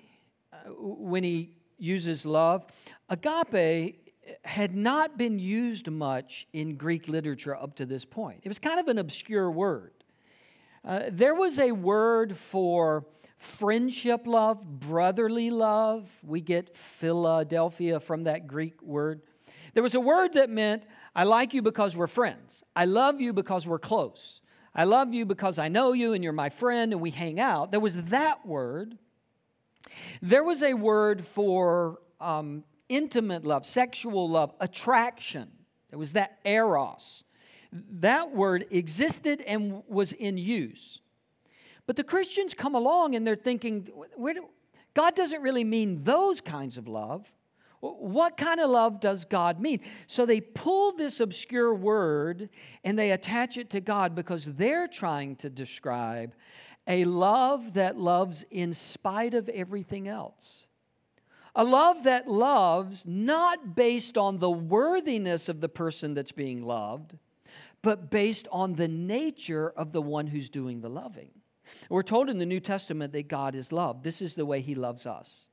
uh, 0.53 0.57
when 0.77 1.23
he 1.23 1.55
uses 1.79 2.25
love. 2.25 2.67
Agape 3.09 4.04
had 4.43 4.75
not 4.75 5.17
been 5.17 5.39
used 5.39 5.89
much 5.89 6.47
in 6.53 6.75
Greek 6.75 7.07
literature 7.07 7.55
up 7.55 7.75
to 7.75 7.85
this 7.85 8.05
point. 8.05 8.41
It 8.43 8.47
was 8.47 8.59
kind 8.59 8.79
of 8.79 8.87
an 8.87 8.97
obscure 8.97 9.51
word. 9.51 9.91
Uh, 10.83 11.03
there 11.09 11.35
was 11.35 11.59
a 11.59 11.71
word 11.71 12.37
for 12.37 13.05
friendship 13.37 14.25
love, 14.25 14.79
brotherly 14.79 15.49
love. 15.49 16.19
We 16.23 16.41
get 16.41 16.75
Philadelphia 16.75 17.99
from 17.99 18.23
that 18.23 18.47
Greek 18.47 18.81
word. 18.81 19.21
There 19.73 19.83
was 19.83 19.95
a 19.95 19.99
word 19.99 20.33
that 20.33 20.49
meant, 20.49 20.83
I 21.15 21.23
like 21.23 21.53
you 21.53 21.61
because 21.61 21.97
we're 21.97 22.07
friends. 22.07 22.63
I 22.75 22.85
love 22.85 23.19
you 23.19 23.33
because 23.33 23.67
we're 23.67 23.79
close. 23.79 24.41
I 24.73 24.83
love 24.83 25.13
you 25.13 25.25
because 25.25 25.57
I 25.57 25.69
know 25.69 25.93
you 25.93 26.13
and 26.13 26.23
you're 26.23 26.33
my 26.33 26.49
friend 26.49 26.91
and 26.91 27.01
we 27.01 27.11
hang 27.11 27.39
out. 27.39 27.71
There 27.71 27.79
was 27.79 28.03
that 28.03 28.45
word. 28.45 28.97
There 30.21 30.43
was 30.43 30.63
a 30.63 30.73
word 30.73 31.23
for 31.23 31.99
um, 32.19 32.63
intimate 32.89 33.45
love, 33.45 33.65
sexual 33.65 34.29
love, 34.29 34.53
attraction. 34.59 35.49
There 35.89 35.99
was 35.99 36.13
that 36.13 36.39
eros. 36.45 37.23
That 37.71 38.33
word 38.33 38.65
existed 38.71 39.41
and 39.41 39.83
was 39.87 40.13
in 40.13 40.37
use. 40.37 41.01
But 41.87 41.97
the 41.97 42.03
Christians 42.03 42.53
come 42.53 42.75
along 42.75 43.15
and 43.15 43.25
they're 43.25 43.35
thinking, 43.35 43.81
do, 43.83 44.49
God 44.93 45.15
doesn't 45.15 45.41
really 45.41 45.63
mean 45.63 46.03
those 46.03 46.41
kinds 46.41 46.77
of 46.77 46.87
love. 46.87 47.35
What 47.81 48.37
kind 48.37 48.59
of 48.59 48.71
love 48.71 48.99
does 48.99 49.25
God 49.25 49.59
mean? 49.59 49.81
So 50.07 50.25
they 50.25 50.41
pull 50.41 50.93
this 50.93 51.19
obscure 51.19 51.73
word 51.73 52.49
and 52.83 52.97
they 52.97 53.11
attach 53.11 53.57
it 53.57 53.69
to 53.71 53.81
God 53.81 54.15
because 54.15 54.45
they're 54.45 54.87
trying 54.87 55.35
to 55.37 55.49
describe 55.49 56.33
a 56.87 57.05
love 57.05 57.73
that 57.73 57.97
loves 57.97 58.45
in 58.49 58.73
spite 58.73 59.33
of 59.33 59.49
everything 59.49 60.07
else. 60.07 60.64
A 61.55 61.63
love 61.63 62.03
that 62.03 62.27
loves 62.27 63.05
not 63.07 63.75
based 63.75 64.17
on 64.17 64.39
the 64.39 64.51
worthiness 64.51 65.47
of 65.47 65.61
the 65.61 65.69
person 65.69 66.13
that's 66.13 66.33
being 66.33 66.63
loved, 66.63 67.17
but 67.81 68.11
based 68.11 68.47
on 68.51 68.73
the 68.73 68.87
nature 68.87 69.69
of 69.69 69.91
the 69.91 70.01
one 70.01 70.27
who's 70.27 70.49
doing 70.49 70.81
the 70.81 70.89
loving. 70.89 71.29
We're 71.89 72.03
told 72.03 72.29
in 72.29 72.37
the 72.37 72.45
New 72.45 72.59
Testament 72.59 73.13
that 73.13 73.27
God 73.27 73.55
is 73.55 73.71
love. 73.71 74.03
This 74.03 74.21
is 74.21 74.35
the 74.35 74.45
way 74.45 74.61
He 74.61 74.75
loves 74.75 75.05
us. 75.05 75.49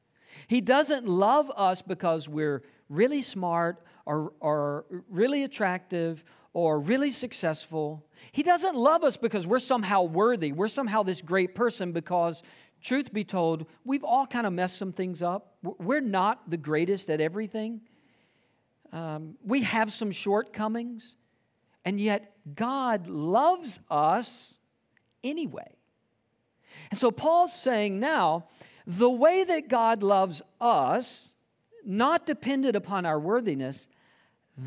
He 0.47 0.61
doesn't 0.61 1.07
love 1.07 1.51
us 1.57 1.83
because 1.83 2.29
we're 2.29 2.63
really 2.89 3.23
smart 3.23 3.85
or, 4.07 4.33
or 4.41 4.87
really 5.09 5.45
attractive 5.45 6.25
or 6.55 6.81
really 6.81 7.11
successful. 7.11 8.05
He 8.33 8.43
doesn't 8.43 8.77
love 8.77 9.05
us 9.05 9.17
because 9.17 9.47
we're 9.47 9.59
somehow 9.59 10.03
worthy. 10.03 10.53
We're 10.53 10.69
somehow 10.69 11.03
this 11.03 11.23
great 11.23 11.55
person 11.55 11.93
because, 11.93 12.43
truth 12.83 13.13
be 13.13 13.25
told, 13.25 13.67
we've 13.85 14.05
all 14.05 14.27
kind 14.27 14.47
of 14.47 14.53
messed 14.53 14.77
some 14.77 14.93
things 14.93 15.23
up. 15.23 15.55
We're 15.63 16.01
not 16.01 16.51
the 16.51 16.57
greatest 16.57 17.09
at 17.09 17.21
everything. 17.21 17.83
Um, 18.93 19.37
we 19.45 19.63
have 19.63 19.91
some 19.91 20.11
shortcomings, 20.11 21.17
and 21.85 21.99
yet 21.99 22.35
God 22.55 23.07
loves 23.07 23.81
us 23.91 24.59
anyway. 25.25 25.77
And 26.91 27.01
so 27.01 27.11
Paul's 27.11 27.55
saying 27.55 27.99
now, 28.01 28.49
the 28.87 29.11
way 29.11 29.45
that 29.45 29.69
God 29.69 30.03
loves 30.03 30.43
us, 30.61 31.35
not 31.85 32.27
dependent 32.27 32.77
upon 32.77 33.07
our 33.07 33.19
worthiness, 33.19 33.89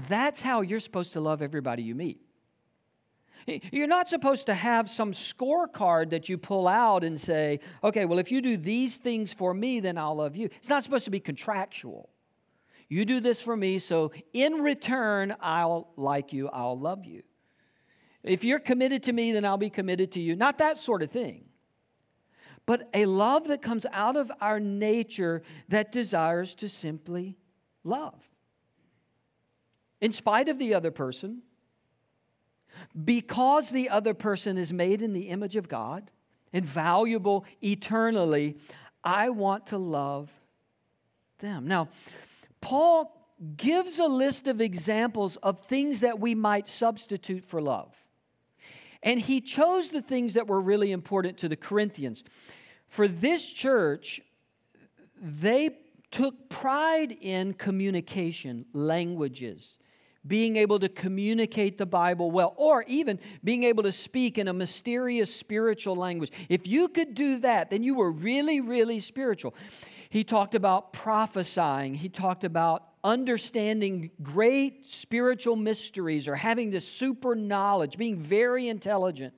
that's 0.09 0.41
how 0.41 0.61
you're 0.61 0.79
supposed 0.79 1.13
to 1.13 1.19
love 1.19 1.41
everybody 1.41 1.83
you 1.83 1.93
meet. 1.93 2.24
You're 3.45 3.87
not 3.87 4.07
supposed 4.09 4.47
to 4.47 4.53
have 4.53 4.89
some 4.89 5.11
scorecard 5.11 6.09
that 6.09 6.29
you 6.29 6.37
pull 6.37 6.67
out 6.67 7.03
and 7.03 7.19
say, 7.19 7.59
okay, 7.83 8.05
well, 8.05 8.17
if 8.17 8.31
you 8.31 8.41
do 8.41 8.57
these 8.57 8.97
things 8.97 9.33
for 9.33 9.53
me, 9.53 9.79
then 9.79 9.97
I'll 9.97 10.15
love 10.15 10.35
you. 10.35 10.49
It's 10.57 10.69
not 10.69 10.83
supposed 10.83 11.05
to 11.05 11.11
be 11.11 11.19
contractual. 11.19 12.09
You 12.89 13.05
do 13.05 13.19
this 13.19 13.41
for 13.41 13.55
me, 13.55 13.79
so 13.79 14.11
in 14.33 14.53
return, 14.55 15.35
I'll 15.41 15.89
like 15.95 16.33
you, 16.33 16.49
I'll 16.49 16.79
love 16.79 17.05
you. 17.05 17.23
If 18.23 18.43
you're 18.43 18.59
committed 18.59 19.03
to 19.03 19.13
me, 19.13 19.31
then 19.31 19.45
I'll 19.45 19.57
be 19.57 19.69
committed 19.69 20.11
to 20.13 20.19
you. 20.19 20.35
Not 20.35 20.57
that 20.57 20.77
sort 20.77 21.03
of 21.03 21.11
thing 21.11 21.45
but 22.65 22.89
a 22.93 23.05
love 23.05 23.47
that 23.47 23.61
comes 23.61 23.85
out 23.91 24.15
of 24.15 24.31
our 24.41 24.59
nature 24.59 25.43
that 25.69 25.91
desires 25.91 26.55
to 26.55 26.69
simply 26.69 27.37
love. 27.83 28.31
In 30.01 30.11
spite 30.11 30.49
of 30.49 30.59
the 30.59 30.73
other 30.73 30.91
person, 30.91 31.43
because 33.03 33.69
the 33.69 33.89
other 33.89 34.13
person 34.13 34.57
is 34.57 34.71
made 34.71 35.01
in 35.01 35.13
the 35.13 35.29
image 35.29 35.55
of 35.55 35.67
God 35.67 36.11
and 36.53 36.65
valuable 36.65 37.45
eternally, 37.61 38.57
I 39.03 39.29
want 39.29 39.67
to 39.67 39.77
love 39.77 40.39
them. 41.39 41.67
Now, 41.67 41.89
Paul 42.61 43.11
gives 43.57 43.99
a 43.99 44.07
list 44.07 44.47
of 44.47 44.61
examples 44.61 45.35
of 45.37 45.59
things 45.67 45.99
that 45.99 46.19
we 46.19 46.33
might 46.33 46.67
substitute 46.67 47.43
for 47.43 47.61
love. 47.61 48.07
And 49.03 49.19
he 49.19 49.41
chose 49.41 49.91
the 49.91 50.01
things 50.01 50.33
that 50.33 50.47
were 50.47 50.61
really 50.61 50.91
important 50.91 51.37
to 51.39 51.49
the 51.49 51.55
Corinthians. 51.55 52.23
For 52.87 53.07
this 53.07 53.51
church, 53.51 54.21
they 55.21 55.77
took 56.11 56.49
pride 56.49 57.15
in 57.21 57.53
communication, 57.53 58.65
languages, 58.73 59.77
being 60.27 60.55
able 60.55 60.79
to 60.79 60.89
communicate 60.89 61.77
the 61.77 61.85
Bible 61.85 62.31
well, 62.31 62.53
or 62.57 62.83
even 62.87 63.19
being 63.43 63.63
able 63.63 63.83
to 63.83 63.91
speak 63.91 64.37
in 64.37 64.47
a 64.47 64.53
mysterious 64.53 65.33
spiritual 65.33 65.95
language. 65.95 66.31
If 66.49 66.67
you 66.67 66.87
could 66.87 67.13
do 67.13 67.39
that, 67.39 67.69
then 67.69 67.83
you 67.83 67.95
were 67.95 68.11
really, 68.11 68.59
really 68.59 68.99
spiritual. 68.99 69.53
He 70.09 70.23
talked 70.23 70.55
about 70.55 70.93
prophesying, 70.93 71.95
he 71.95 72.09
talked 72.09 72.43
about 72.43 72.83
understanding 73.03 74.09
great 74.23 74.87
spiritual 74.87 75.55
mysteries 75.55 76.27
or 76.27 76.35
having 76.35 76.71
this 76.71 76.87
super 76.87 77.35
knowledge, 77.35 77.97
being 77.97 78.19
very 78.19 78.67
intelligent. 78.67 79.33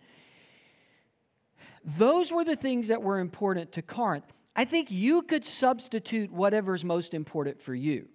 Those 1.84 2.32
were 2.32 2.46
the 2.46 2.56
things 2.56 2.88
that 2.88 3.02
were 3.02 3.20
important 3.20 3.74
to 3.74 3.82
Corinth. 3.82 4.26
I 4.56 4.66
think 4.66 4.90
you 4.90 5.22
could 5.22 5.46
substitute 5.46 6.32
whatever's 6.32 6.84
most 6.84 7.14
important 7.14 7.62
for 7.62 7.76
you. 7.76 8.08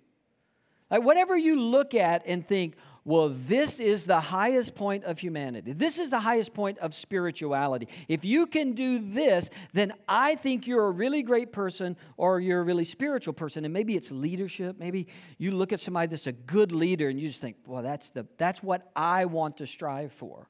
Like 0.92 1.04
whatever 1.04 1.36
you 1.36 1.58
look 1.58 1.94
at 1.94 2.22
and 2.26 2.46
think, 2.46 2.76
well, 3.04 3.30
this 3.30 3.80
is 3.80 4.04
the 4.04 4.20
highest 4.20 4.74
point 4.76 5.04
of 5.04 5.18
humanity. 5.18 5.72
This 5.72 5.98
is 5.98 6.10
the 6.10 6.20
highest 6.20 6.54
point 6.54 6.78
of 6.78 6.94
spirituality. 6.94 7.88
If 8.06 8.24
you 8.24 8.46
can 8.46 8.74
do 8.74 9.00
this, 9.00 9.50
then 9.72 9.94
I 10.06 10.36
think 10.36 10.68
you're 10.68 10.86
a 10.86 10.92
really 10.92 11.22
great 11.22 11.50
person 11.50 11.96
or 12.16 12.38
you're 12.38 12.60
a 12.60 12.62
really 12.62 12.84
spiritual 12.84 13.32
person. 13.32 13.64
And 13.64 13.74
maybe 13.74 13.96
it's 13.96 14.12
leadership. 14.12 14.78
Maybe 14.78 15.08
you 15.38 15.50
look 15.50 15.72
at 15.72 15.80
somebody 15.80 16.08
that's 16.08 16.28
a 16.28 16.32
good 16.32 16.70
leader 16.70 17.08
and 17.08 17.18
you 17.18 17.26
just 17.26 17.40
think, 17.40 17.56
well, 17.66 17.82
that's, 17.82 18.10
the, 18.10 18.26
that's 18.36 18.62
what 18.62 18.88
I 18.94 19.24
want 19.24 19.56
to 19.56 19.66
strive 19.66 20.12
for. 20.12 20.48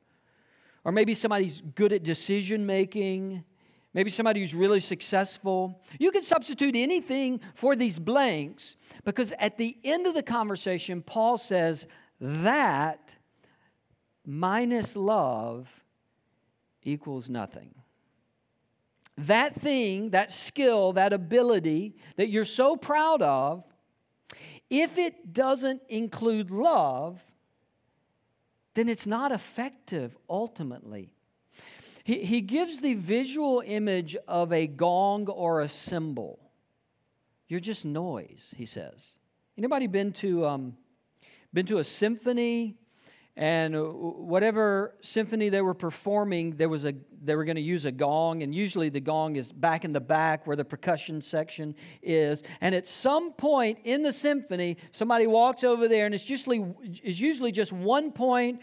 Or 0.84 0.92
maybe 0.92 1.14
somebody's 1.14 1.60
good 1.60 1.92
at 1.92 2.02
decision 2.02 2.66
making. 2.66 3.44
Maybe 3.94 4.10
somebody 4.10 4.40
who's 4.40 4.54
really 4.54 4.80
successful. 4.80 5.82
You 5.98 6.10
can 6.10 6.22
substitute 6.22 6.74
anything 6.74 7.40
for 7.54 7.76
these 7.76 7.98
blanks 7.98 8.76
because 9.04 9.32
at 9.38 9.58
the 9.58 9.76
end 9.84 10.06
of 10.06 10.14
the 10.14 10.22
conversation, 10.22 11.02
Paul 11.02 11.36
says, 11.36 11.86
that 12.20 13.16
minus 14.24 14.96
love 14.96 15.82
equals 16.82 17.28
nothing. 17.28 17.74
That 19.18 19.54
thing, 19.54 20.10
that 20.10 20.32
skill, 20.32 20.94
that 20.94 21.12
ability 21.12 21.96
that 22.16 22.28
you're 22.28 22.44
so 22.44 22.76
proud 22.76 23.20
of, 23.20 23.64
if 24.70 24.96
it 24.96 25.34
doesn't 25.34 25.82
include 25.88 26.50
love, 26.50 27.22
then 28.74 28.88
it's 28.88 29.06
not 29.06 29.32
effective 29.32 30.16
ultimately. 30.30 31.12
He, 32.04 32.24
he 32.24 32.40
gives 32.40 32.80
the 32.80 32.94
visual 32.94 33.62
image 33.64 34.16
of 34.26 34.52
a 34.52 34.66
gong 34.66 35.28
or 35.28 35.60
a 35.60 35.68
cymbal. 35.68 36.38
You're 37.48 37.60
just 37.60 37.84
noise, 37.84 38.54
he 38.56 38.66
says. 38.66 39.18
Anybody 39.56 39.86
been 39.86 40.12
to 40.12 40.46
um, 40.46 40.76
been 41.52 41.66
to 41.66 41.78
a 41.78 41.84
symphony 41.84 42.76
and 43.36 43.74
whatever 43.74 44.94
symphony 45.00 45.48
they 45.48 45.62
were 45.62 45.74
performing 45.74 46.56
there 46.56 46.68
was 46.68 46.84
a 46.84 46.94
they 47.22 47.34
were 47.34 47.44
going 47.44 47.56
to 47.56 47.62
use 47.62 47.86
a 47.86 47.92
gong 47.92 48.42
and 48.42 48.54
usually 48.54 48.90
the 48.90 49.00
gong 49.00 49.36
is 49.36 49.52
back 49.52 49.86
in 49.86 49.92
the 49.92 50.00
back 50.00 50.46
where 50.46 50.56
the 50.56 50.64
percussion 50.64 51.22
section 51.22 51.74
is 52.02 52.42
and 52.60 52.74
at 52.74 52.86
some 52.86 53.32
point 53.32 53.78
in 53.84 54.02
the 54.02 54.12
symphony 54.12 54.76
somebody 54.90 55.26
walks 55.26 55.64
over 55.64 55.88
there 55.88 56.04
and 56.04 56.14
it's 56.14 56.28
usually 56.28 56.62
is 57.02 57.20
usually 57.20 57.52
just 57.52 57.72
one 57.72 58.12
point 58.12 58.60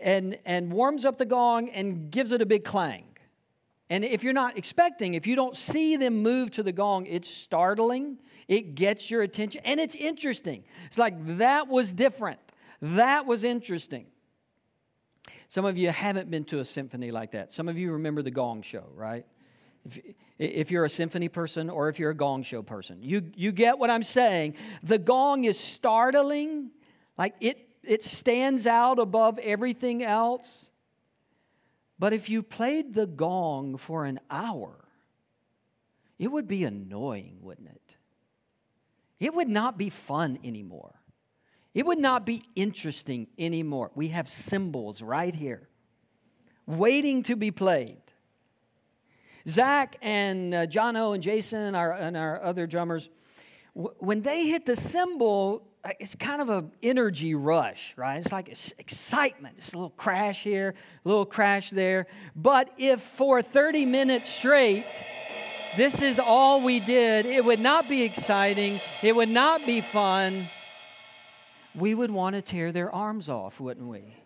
and 0.00 0.38
and 0.44 0.72
warms 0.72 1.04
up 1.04 1.16
the 1.16 1.26
gong 1.26 1.68
and 1.70 2.10
gives 2.10 2.32
it 2.32 2.40
a 2.40 2.46
big 2.46 2.64
clang 2.64 3.04
and 3.90 4.04
if 4.04 4.24
you're 4.24 4.32
not 4.32 4.56
expecting 4.56 5.14
if 5.14 5.26
you 5.26 5.36
don't 5.36 5.56
see 5.56 5.96
them 5.96 6.22
move 6.22 6.50
to 6.50 6.62
the 6.62 6.72
gong 6.72 7.06
it's 7.06 7.28
startling 7.28 8.18
it 8.48 8.74
gets 8.74 9.10
your 9.10 9.22
attention 9.22 9.60
and 9.64 9.80
it's 9.80 9.94
interesting. 9.94 10.64
It's 10.86 10.98
like 10.98 11.14
that 11.38 11.68
was 11.68 11.92
different. 11.92 12.38
That 12.80 13.26
was 13.26 13.44
interesting. 13.44 14.06
Some 15.48 15.64
of 15.64 15.76
you 15.76 15.90
haven't 15.90 16.30
been 16.30 16.44
to 16.46 16.60
a 16.60 16.64
symphony 16.64 17.10
like 17.10 17.32
that. 17.32 17.52
Some 17.52 17.68
of 17.68 17.78
you 17.78 17.92
remember 17.92 18.22
the 18.22 18.30
gong 18.30 18.62
show, 18.62 18.84
right? 18.94 19.24
If, 19.84 20.00
if 20.38 20.70
you're 20.70 20.84
a 20.84 20.90
symphony 20.90 21.28
person 21.28 21.70
or 21.70 21.88
if 21.88 21.98
you're 21.98 22.10
a 22.10 22.16
gong 22.16 22.42
show 22.42 22.62
person, 22.62 23.02
you, 23.02 23.30
you 23.36 23.52
get 23.52 23.78
what 23.78 23.90
I'm 23.90 24.02
saying. 24.02 24.54
The 24.82 24.98
gong 24.98 25.44
is 25.44 25.58
startling, 25.58 26.70
like 27.16 27.34
it, 27.40 27.65
it 27.86 28.02
stands 28.02 28.66
out 28.66 28.98
above 28.98 29.38
everything 29.38 30.02
else. 30.02 30.70
But 31.98 32.12
if 32.12 32.28
you 32.28 32.42
played 32.42 32.94
the 32.94 33.06
gong 33.06 33.76
for 33.78 34.04
an 34.04 34.20
hour, 34.30 34.84
it 36.18 36.28
would 36.28 36.46
be 36.46 36.64
annoying, 36.64 37.38
wouldn't 37.40 37.68
it? 37.68 37.96
it 39.18 39.34
would 39.34 39.48
not 39.48 39.78
be 39.78 39.90
fun 39.90 40.38
anymore. 40.44 40.94
It 41.74 41.84
would 41.86 41.98
not 41.98 42.24
be 42.24 42.42
interesting 42.54 43.26
anymore. 43.38 43.90
We 43.94 44.08
have 44.08 44.28
cymbals 44.28 45.02
right 45.02 45.34
here, 45.34 45.68
waiting 46.66 47.22
to 47.24 47.36
be 47.36 47.50
played. 47.50 48.00
Zach 49.48 49.96
and 50.02 50.54
uh, 50.54 50.66
Jono 50.66 51.14
and 51.14 51.22
Jason 51.22 51.74
our, 51.74 51.92
and 51.92 52.16
our 52.16 52.42
other 52.42 52.66
drummers, 52.66 53.08
w- 53.76 53.94
when 53.98 54.22
they 54.22 54.46
hit 54.46 54.66
the 54.66 54.74
cymbal, 54.74 55.62
it's 56.00 56.14
kind 56.14 56.40
of 56.40 56.48
an 56.48 56.72
energy 56.82 57.34
rush, 57.34 57.94
right? 57.96 58.18
It's 58.18 58.32
like 58.32 58.48
it's 58.48 58.72
excitement. 58.78 59.56
Just 59.56 59.74
a 59.74 59.76
little 59.76 59.90
crash 59.90 60.42
here, 60.42 60.74
a 61.04 61.08
little 61.08 61.26
crash 61.26 61.70
there. 61.70 62.06
But 62.34 62.70
if 62.78 63.00
for 63.00 63.42
30 63.42 63.84
minutes 63.84 64.28
straight, 64.28 64.86
this 65.76 66.00
is 66.00 66.18
all 66.18 66.62
we 66.62 66.80
did, 66.80 67.26
it 67.26 67.44
would 67.44 67.60
not 67.60 67.88
be 67.88 68.02
exciting, 68.02 68.80
it 69.02 69.14
would 69.14 69.28
not 69.28 69.66
be 69.66 69.80
fun. 69.80 70.48
We 71.74 71.94
would 71.94 72.10
want 72.10 72.34
to 72.36 72.42
tear 72.42 72.72
their 72.72 72.94
arms 72.94 73.28
off, 73.28 73.60
wouldn't 73.60 73.86
we? 73.86 74.16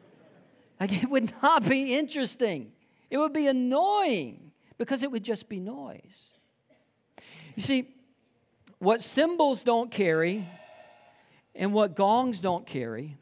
Like 0.79 1.03
it 1.03 1.11
would 1.11 1.33
not 1.43 1.69
be 1.69 1.95
interesting. 1.97 2.73
It 3.11 3.19
would 3.19 3.33
be 3.33 3.49
annoying 3.49 4.53
because 4.79 5.03
it 5.03 5.11
would 5.11 5.25
just 5.25 5.49
be 5.49 5.59
noise. 5.59 6.33
You 7.57 7.63
see, 7.63 7.89
what 8.79 9.01
cymbals 9.01 9.65
don't 9.65 9.91
carry 9.91 10.45
and 11.55 11.73
what 11.73 11.97
gongs 11.97 12.41
don't 12.41 12.67
carry 12.67 13.17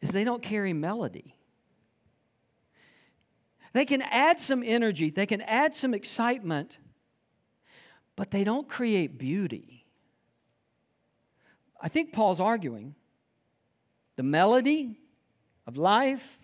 is 0.00 0.10
they 0.10 0.24
don't 0.24 0.42
carry 0.42 0.72
melody. 0.72 1.34
They 3.72 3.84
can 3.84 4.02
add 4.02 4.38
some 4.38 4.62
energy, 4.64 5.10
they 5.10 5.26
can 5.26 5.40
add 5.42 5.74
some 5.74 5.94
excitement, 5.94 6.78
but 8.16 8.30
they 8.30 8.44
don't 8.44 8.68
create 8.68 9.18
beauty. 9.18 9.84
I 11.80 11.88
think 11.88 12.12
Paul's 12.12 12.40
arguing 12.40 12.94
the 14.16 14.22
melody 14.22 15.00
of 15.66 15.76
life, 15.76 16.38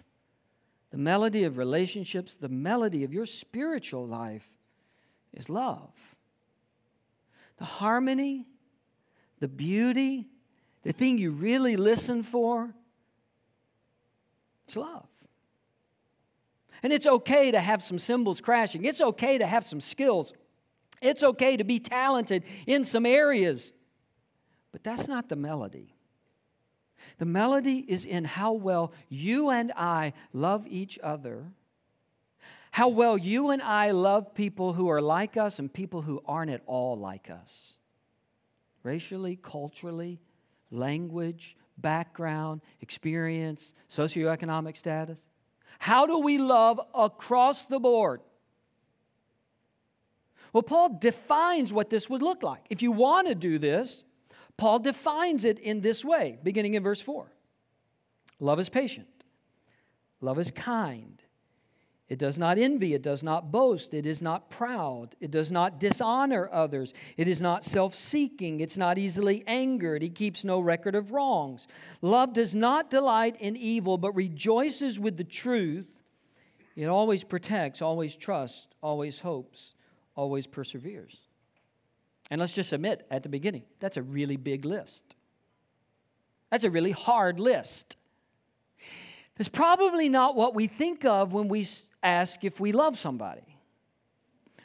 the 0.91 0.99
melody 0.99 1.45
of 1.45 1.57
relationships, 1.57 2.35
the 2.35 2.49
melody 2.49 3.05
of 3.05 3.13
your 3.13 3.27
spiritual 3.27 4.07
life 4.07 4.49
is 5.33 5.49
love. 5.49 6.17
The 7.59 7.65
harmony, 7.65 8.47
the 9.39 9.47
beauty, 9.47 10.30
the 10.83 10.93
thing 10.93 11.19
you 11.19 11.31
really 11.31 11.77
listen 11.77 12.23
for, 12.23 12.75
it's 14.65 14.77
love. 14.77 15.07
And 16.83 16.93
it's 16.93 17.07
okay 17.07 17.51
to 17.51 17.61
have 17.61 17.83
some 17.83 17.99
cymbals 17.99 18.41
crashing. 18.41 18.85
It's 18.85 19.01
okay 19.01 19.37
to 19.39 19.47
have 19.47 19.65
some 19.65 19.81
skills. 19.81 20.33
It's 21.03 21.23
okay 21.23 21.57
to 21.57 21.65
be 21.65 21.79
talented 21.79 22.45
in 22.67 22.85
some 22.85 23.05
areas. 23.05 23.73
But 24.73 24.83
that's 24.83 25.09
not 25.09 25.29
the 25.29 25.37
melody. 25.37 25.95
The 27.19 27.27
melody 27.27 27.85
is 27.87 28.07
in 28.07 28.25
how 28.25 28.53
well 28.53 28.93
you 29.09 29.51
and 29.51 29.73
I 29.77 30.15
love 30.33 30.67
each 30.67 30.99
other, 31.03 31.53
how 32.71 32.89
well 32.89 33.19
you 33.19 33.51
and 33.51 33.61
I 33.61 33.91
love 33.91 34.35
people 34.35 34.73
who 34.73 34.89
are 34.89 35.03
like 35.03 35.37
us 35.37 35.59
and 35.59 35.73
people 35.73 36.03
who 36.03 36.23
aren't 36.25 36.51
at 36.51 36.63
all 36.67 36.97
like 36.97 37.29
us. 37.29 37.75
Racially, 38.83 39.37
culturally, 39.37 40.21
language, 40.71 41.57
background, 41.79 42.61
experience, 42.81 43.73
socioeconomic 43.89 44.77
status. 44.77 45.25
How 45.79 46.07
do 46.07 46.19
we 46.19 46.39
love 46.39 46.81
across 46.95 47.67
the 47.67 47.81
board? 47.81 48.21
Well, 50.53 50.63
Paul 50.63 50.99
defines 50.99 51.73
what 51.73 51.91
this 51.91 52.11
would 52.11 52.23
look 52.23 52.43
like. 52.43 52.67
If 52.71 52.83
you 52.83 52.93
want 52.93 53.29
to 53.29 53.35
do 53.35 53.59
this, 53.59 54.05
Paul 54.57 54.81
defines 54.81 55.45
it 55.45 55.59
in 55.59 55.81
this 55.81 56.05
way, 56.05 56.39
beginning 56.43 56.75
in 56.75 56.83
verse 56.83 57.01
4. 57.01 57.33
Love 58.41 58.59
is 58.59 58.69
patient, 58.69 59.09
love 60.21 60.39
is 60.39 60.51
kind. 60.51 61.23
It 62.11 62.19
does 62.19 62.39
not 62.39 62.59
envy, 62.59 62.93
it 62.93 63.03
does 63.03 63.23
not 63.23 63.53
boast, 63.53 63.95
it 63.95 64.05
is 64.05 64.21
not 64.21 64.51
proud, 64.51 65.15
it 65.21 65.31
does 65.31 65.53
not 65.53 65.79
dishonor 65.79 66.49
others, 66.51 66.93
it 67.17 67.29
is 67.29 67.41
not 67.41 67.65
self 67.65 67.95
seeking, 67.95 68.59
it's 68.59 68.77
not 68.77 68.99
easily 68.99 69.45
angered, 69.47 70.03
it 70.03 70.17
keeps 70.17 70.43
no 70.45 70.59
record 70.59 70.97
of 70.97 71.13
wrongs. 71.13 71.69
Love 72.03 72.33
does 72.33 72.53
not 72.53 72.91
delight 72.91 73.37
in 73.39 73.57
evil, 73.57 73.97
but 73.97 74.13
rejoices 74.17 74.99
with 74.99 75.19
the 75.19 75.25
truth. 75.25 75.87
It 76.75 76.87
always 76.87 77.23
protects, 77.23 77.81
always 77.81 78.17
trusts, 78.17 78.67
always 78.83 79.21
hopes, 79.21 79.77
always 80.17 80.49
perseveres. 80.49 81.17
And 82.29 82.41
let's 82.41 82.57
just 82.57 82.73
admit 82.73 83.07
at 83.09 83.23
the 83.23 83.29
beginning, 83.29 83.63
that's 83.79 83.97
a 83.97 84.03
really 84.03 84.37
big 84.37 84.65
list. 84.65 85.15
That's 86.51 86.65
a 86.65 86.71
really 86.71 86.91
hard 86.91 87.39
list. 87.39 87.97
It's 89.41 89.49
probably 89.49 90.11
not 90.11 90.37
what 90.37 90.55
we 90.55 90.67
think 90.67 91.07
of 91.07 91.33
when 91.33 91.49
we 91.49 91.67
ask 92.03 92.45
if 92.45 92.61
we 92.61 92.73
love 92.73 92.99
somebody. 92.99 93.57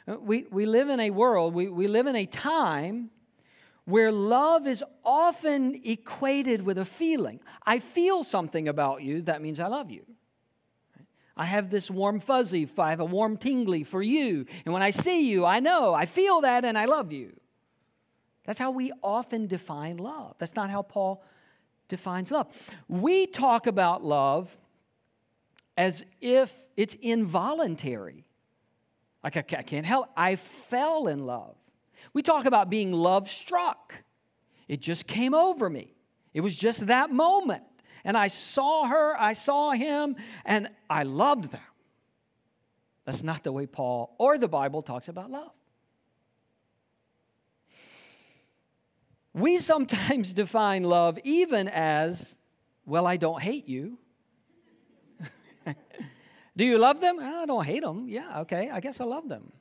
Uh, 0.06 0.16
we, 0.20 0.44
we 0.50 0.66
live 0.66 0.90
in 0.90 1.00
a 1.00 1.08
world, 1.08 1.54
we, 1.54 1.68
we 1.68 1.88
live 1.88 2.06
in 2.06 2.14
a 2.14 2.26
time 2.26 3.08
where 3.86 4.12
love 4.12 4.66
is 4.66 4.84
often 5.02 5.80
equated 5.82 6.60
with 6.60 6.76
a 6.76 6.84
feeling. 6.84 7.40
I 7.64 7.78
feel 7.78 8.22
something 8.22 8.68
about 8.68 9.00
you, 9.00 9.22
that 9.22 9.40
means 9.40 9.60
I 9.60 9.68
love 9.68 9.90
you. 9.90 10.04
I 11.38 11.46
have 11.46 11.70
this 11.70 11.90
warm 11.90 12.20
fuzzy, 12.20 12.68
I 12.76 12.90
have 12.90 13.00
a 13.00 13.06
warm 13.06 13.38
tingly 13.38 13.82
for 13.82 14.02
you. 14.02 14.44
And 14.66 14.74
when 14.74 14.82
I 14.82 14.90
see 14.90 15.30
you, 15.30 15.46
I 15.46 15.58
know, 15.58 15.94
I 15.94 16.04
feel 16.04 16.42
that, 16.42 16.66
and 16.66 16.76
I 16.76 16.84
love 16.84 17.10
you. 17.10 17.32
That's 18.44 18.58
how 18.58 18.72
we 18.72 18.92
often 19.02 19.46
define 19.46 19.96
love. 19.96 20.34
That's 20.36 20.54
not 20.54 20.68
how 20.68 20.82
Paul 20.82 21.24
defines 21.88 22.30
love. 22.30 22.48
We 22.88 23.26
talk 23.26 23.66
about 23.66 24.04
love 24.04 24.58
as 25.76 26.04
if 26.20 26.52
it's 26.76 26.94
involuntary. 26.94 28.24
Like, 29.22 29.36
I 29.36 29.42
can't 29.42 29.86
help, 29.86 30.08
I 30.16 30.36
fell 30.36 31.08
in 31.08 31.26
love. 31.26 31.56
We 32.12 32.22
talk 32.22 32.46
about 32.46 32.70
being 32.70 32.92
love 32.92 33.28
struck. 33.28 33.94
It 34.68 34.80
just 34.80 35.06
came 35.06 35.34
over 35.34 35.68
me. 35.68 35.94
It 36.32 36.40
was 36.40 36.56
just 36.56 36.86
that 36.86 37.10
moment. 37.10 37.64
And 38.04 38.16
I 38.16 38.28
saw 38.28 38.86
her, 38.86 39.20
I 39.20 39.32
saw 39.32 39.72
him, 39.72 40.16
and 40.44 40.68
I 40.88 41.02
loved 41.02 41.50
them. 41.50 41.60
That's 43.04 43.22
not 43.22 43.42
the 43.42 43.52
way 43.52 43.66
Paul 43.66 44.14
or 44.18 44.38
the 44.38 44.48
Bible 44.48 44.82
talks 44.82 45.08
about 45.08 45.30
love. 45.30 45.50
We 49.32 49.58
sometimes 49.58 50.34
define 50.34 50.84
love 50.84 51.18
even 51.24 51.68
as, 51.68 52.38
well, 52.84 53.06
I 53.06 53.16
don't 53.16 53.42
hate 53.42 53.68
you. 53.68 53.98
Do 56.56 56.64
you 56.64 56.78
love 56.78 57.00
them? 57.00 57.16
Oh, 57.20 57.42
I 57.42 57.46
don't 57.46 57.64
hate 57.64 57.82
them. 57.82 58.08
Yeah, 58.08 58.40
okay, 58.40 58.70
I 58.70 58.80
guess 58.80 59.00
I 59.00 59.04
love 59.04 59.28
them. 59.28 59.52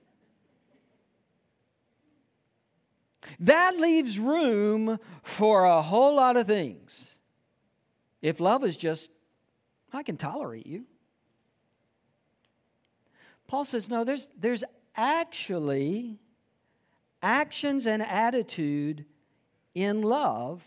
That 3.40 3.78
leaves 3.78 4.20
room 4.20 5.00
for 5.24 5.66
a 5.66 5.82
whole 5.82 6.16
lot 6.16 6.38
of 6.38 6.48
things. 6.48 7.16
If 8.22 8.40
love 8.40 8.64
is 8.64 8.78
just, 8.78 9.12
I 9.92 10.04
can 10.04 10.18
tolerate 10.18 10.68
you. 10.68 10.86
Paul 13.48 13.66
says, 13.66 13.90
no, 13.90 14.04
there's, 14.04 14.30
there's 14.38 14.64
actually 14.96 16.20
actions 17.22 17.86
and 17.86 18.02
attitude 18.02 19.06
in 19.74 20.02
love. 20.02 20.66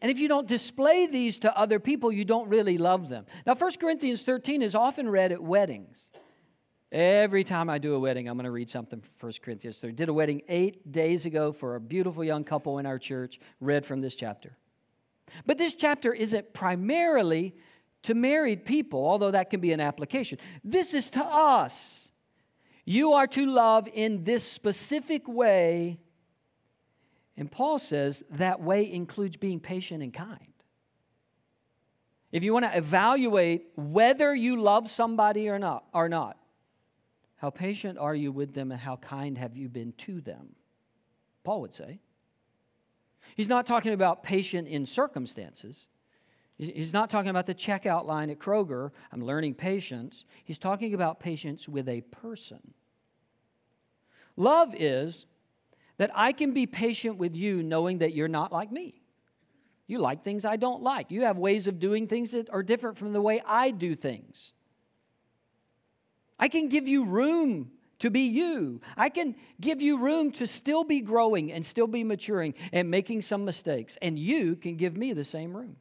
And 0.00 0.10
if 0.10 0.18
you 0.18 0.28
don't 0.28 0.46
display 0.46 1.06
these 1.06 1.38
to 1.40 1.56
other 1.56 1.80
people, 1.80 2.12
you 2.12 2.24
don't 2.24 2.48
really 2.48 2.78
love 2.78 3.08
them. 3.08 3.26
Now, 3.46 3.54
1 3.54 3.72
Corinthians 3.80 4.22
13 4.24 4.62
is 4.62 4.74
often 4.74 5.08
read 5.08 5.32
at 5.32 5.42
weddings. 5.42 6.10
Every 6.92 7.44
time 7.44 7.68
I 7.68 7.78
do 7.78 7.94
a 7.94 7.98
wedding, 7.98 8.28
I'm 8.28 8.36
going 8.36 8.44
to 8.44 8.50
read 8.50 8.70
something 8.70 9.00
from 9.00 9.28
1 9.28 9.32
Corinthians 9.42 9.78
13. 9.78 9.96
Did 9.96 10.08
a 10.08 10.12
wedding 10.12 10.42
eight 10.48 10.92
days 10.92 11.26
ago 11.26 11.52
for 11.52 11.74
a 11.74 11.80
beautiful 11.80 12.22
young 12.22 12.44
couple 12.44 12.78
in 12.78 12.86
our 12.86 12.98
church, 12.98 13.40
read 13.60 13.84
from 13.84 14.00
this 14.00 14.14
chapter. 14.14 14.56
But 15.44 15.58
this 15.58 15.74
chapter 15.74 16.12
isn't 16.12 16.54
primarily 16.54 17.56
to 18.04 18.14
married 18.14 18.64
people, 18.64 19.04
although 19.04 19.32
that 19.32 19.50
can 19.50 19.60
be 19.60 19.72
an 19.72 19.80
application. 19.80 20.38
This 20.62 20.94
is 20.94 21.10
to 21.10 21.24
us. 21.24 22.12
You 22.84 23.14
are 23.14 23.26
to 23.26 23.46
love 23.46 23.88
in 23.92 24.22
this 24.22 24.44
specific 24.44 25.26
way 25.26 25.98
and 27.36 27.50
Paul 27.50 27.78
says 27.78 28.24
that 28.30 28.60
way 28.60 28.90
includes 28.90 29.36
being 29.36 29.60
patient 29.60 30.02
and 30.02 30.12
kind. 30.12 30.52
If 32.32 32.42
you 32.42 32.52
want 32.52 32.64
to 32.64 32.76
evaluate 32.76 33.66
whether 33.76 34.34
you 34.34 34.60
love 34.60 34.88
somebody 34.88 35.48
or 35.48 35.58
not, 35.58 35.84
or 35.92 36.08
not, 36.08 36.38
how 37.36 37.50
patient 37.50 37.98
are 37.98 38.14
you 38.14 38.32
with 38.32 38.54
them 38.54 38.72
and 38.72 38.80
how 38.80 38.96
kind 38.96 39.38
have 39.38 39.56
you 39.56 39.68
been 39.68 39.92
to 39.98 40.20
them? 40.20 40.54
Paul 41.44 41.60
would 41.60 41.74
say. 41.74 42.00
He's 43.36 43.48
not 43.48 43.66
talking 43.66 43.92
about 43.92 44.22
patient 44.22 44.66
in 44.66 44.86
circumstances. 44.86 45.88
He's 46.56 46.94
not 46.94 47.10
talking 47.10 47.28
about 47.28 47.44
the 47.44 47.54
checkout 47.54 48.06
line 48.06 48.30
at 48.30 48.38
Kroger, 48.38 48.90
I'm 49.12 49.22
learning 49.22 49.54
patience. 49.54 50.24
He's 50.42 50.58
talking 50.58 50.94
about 50.94 51.20
patience 51.20 51.68
with 51.68 51.86
a 51.86 52.00
person. 52.00 52.72
Love 54.36 54.74
is 54.74 55.26
that 55.98 56.10
I 56.14 56.32
can 56.32 56.52
be 56.52 56.66
patient 56.66 57.16
with 57.16 57.34
you 57.34 57.62
knowing 57.62 57.98
that 57.98 58.14
you're 58.14 58.28
not 58.28 58.52
like 58.52 58.70
me. 58.70 59.02
You 59.86 60.00
like 60.00 60.24
things 60.24 60.44
I 60.44 60.56
don't 60.56 60.82
like. 60.82 61.10
You 61.10 61.22
have 61.22 61.38
ways 61.38 61.66
of 61.66 61.78
doing 61.78 62.08
things 62.08 62.32
that 62.32 62.50
are 62.50 62.62
different 62.62 62.98
from 62.98 63.12
the 63.12 63.20
way 63.20 63.40
I 63.46 63.70
do 63.70 63.94
things. 63.94 64.52
I 66.38 66.48
can 66.48 66.68
give 66.68 66.88
you 66.88 67.04
room 67.04 67.70
to 68.00 68.10
be 68.10 68.20
you. 68.20 68.80
I 68.96 69.08
can 69.08 69.36
give 69.60 69.80
you 69.80 69.98
room 69.98 70.32
to 70.32 70.46
still 70.46 70.84
be 70.84 71.00
growing 71.00 71.52
and 71.52 71.64
still 71.64 71.86
be 71.86 72.04
maturing 72.04 72.54
and 72.72 72.90
making 72.90 73.22
some 73.22 73.44
mistakes. 73.44 73.96
And 74.02 74.18
you 74.18 74.56
can 74.56 74.76
give 74.76 74.96
me 74.96 75.12
the 75.12 75.24
same 75.24 75.56
room. 75.56 75.76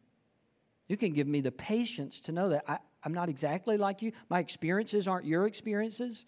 You 0.88 0.98
can 0.98 1.14
give 1.14 1.28
me 1.28 1.42
the 1.42 1.52
patience 1.52 2.22
to 2.22 2.32
know 2.32 2.50
that 2.50 2.64
I, 2.68 2.78
am 3.04 3.14
not 3.14 3.28
exactly 3.28 3.78
like 3.78 4.02
you. 4.02 4.12
My 4.30 4.40
experiences 4.40 5.08
aren't 5.08 5.26
your 5.26 5.46
experiences. 5.46 6.26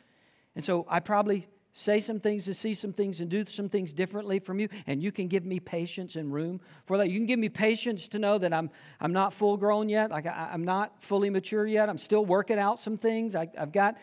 And 0.56 0.66
so 0.66 0.86
I 0.90 1.00
probably 1.00 1.46
say 1.78 2.00
some 2.00 2.20
things 2.20 2.48
and 2.48 2.56
see 2.56 2.74
some 2.74 2.92
things 2.92 3.22
and 3.22 3.30
do 3.30 3.46
some 3.46 3.70
things 3.70 3.94
differently 3.94 4.40
from 4.40 4.60
you, 4.60 4.68
and 4.88 5.04
you 5.04 5.12
can 5.12 5.28
give 5.28 5.46
me 5.46 5.60
patience 5.60 6.16
and 6.16 6.34
room 6.34 6.60
for 6.86 6.98
that. 6.98 7.08
You 7.08 7.20
can 7.20 7.28
give 7.28 7.38
me 7.38 7.50
patience 7.50 8.08
to 8.10 8.20
know 8.20 8.40
that 8.40 8.52
I'm, 8.52 8.72
I'm 9.00 9.14
not 9.14 9.32
full 9.32 9.58
grown 9.58 9.88
yet, 9.88 10.10
like 10.10 10.26
I, 10.26 10.50
am 10.54 10.66
not 10.66 11.04
fully 11.04 11.30
mature 11.30 11.68
yet. 11.68 11.88
I'm 11.88 12.00
still 12.00 12.26
working 12.26 12.58
out 12.58 12.80
some 12.80 12.98
things. 12.98 13.36
I, 13.36 13.48
I've 13.56 13.72
got 13.72 13.96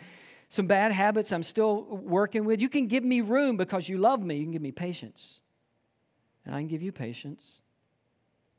some 0.49 0.69
bad 0.69 0.93
habits 0.93 1.33
I'm 1.33 1.43
still 1.43 1.83
working 1.83 2.45
with. 2.45 2.61
You 2.61 2.69
can 2.69 2.87
give 2.87 3.03
me 3.03 3.21
room 3.23 3.57
because 3.57 3.89
you 3.89 3.99
love 3.99 4.23
me. 4.23 4.37
You 4.37 4.45
can 4.45 4.53
give 4.53 4.63
me 4.63 4.71
patience. 4.71 5.41
And 6.47 6.55
I 6.55 6.61
can 6.61 6.69
give 6.69 6.83
you 6.83 6.93
patience. 6.93 7.61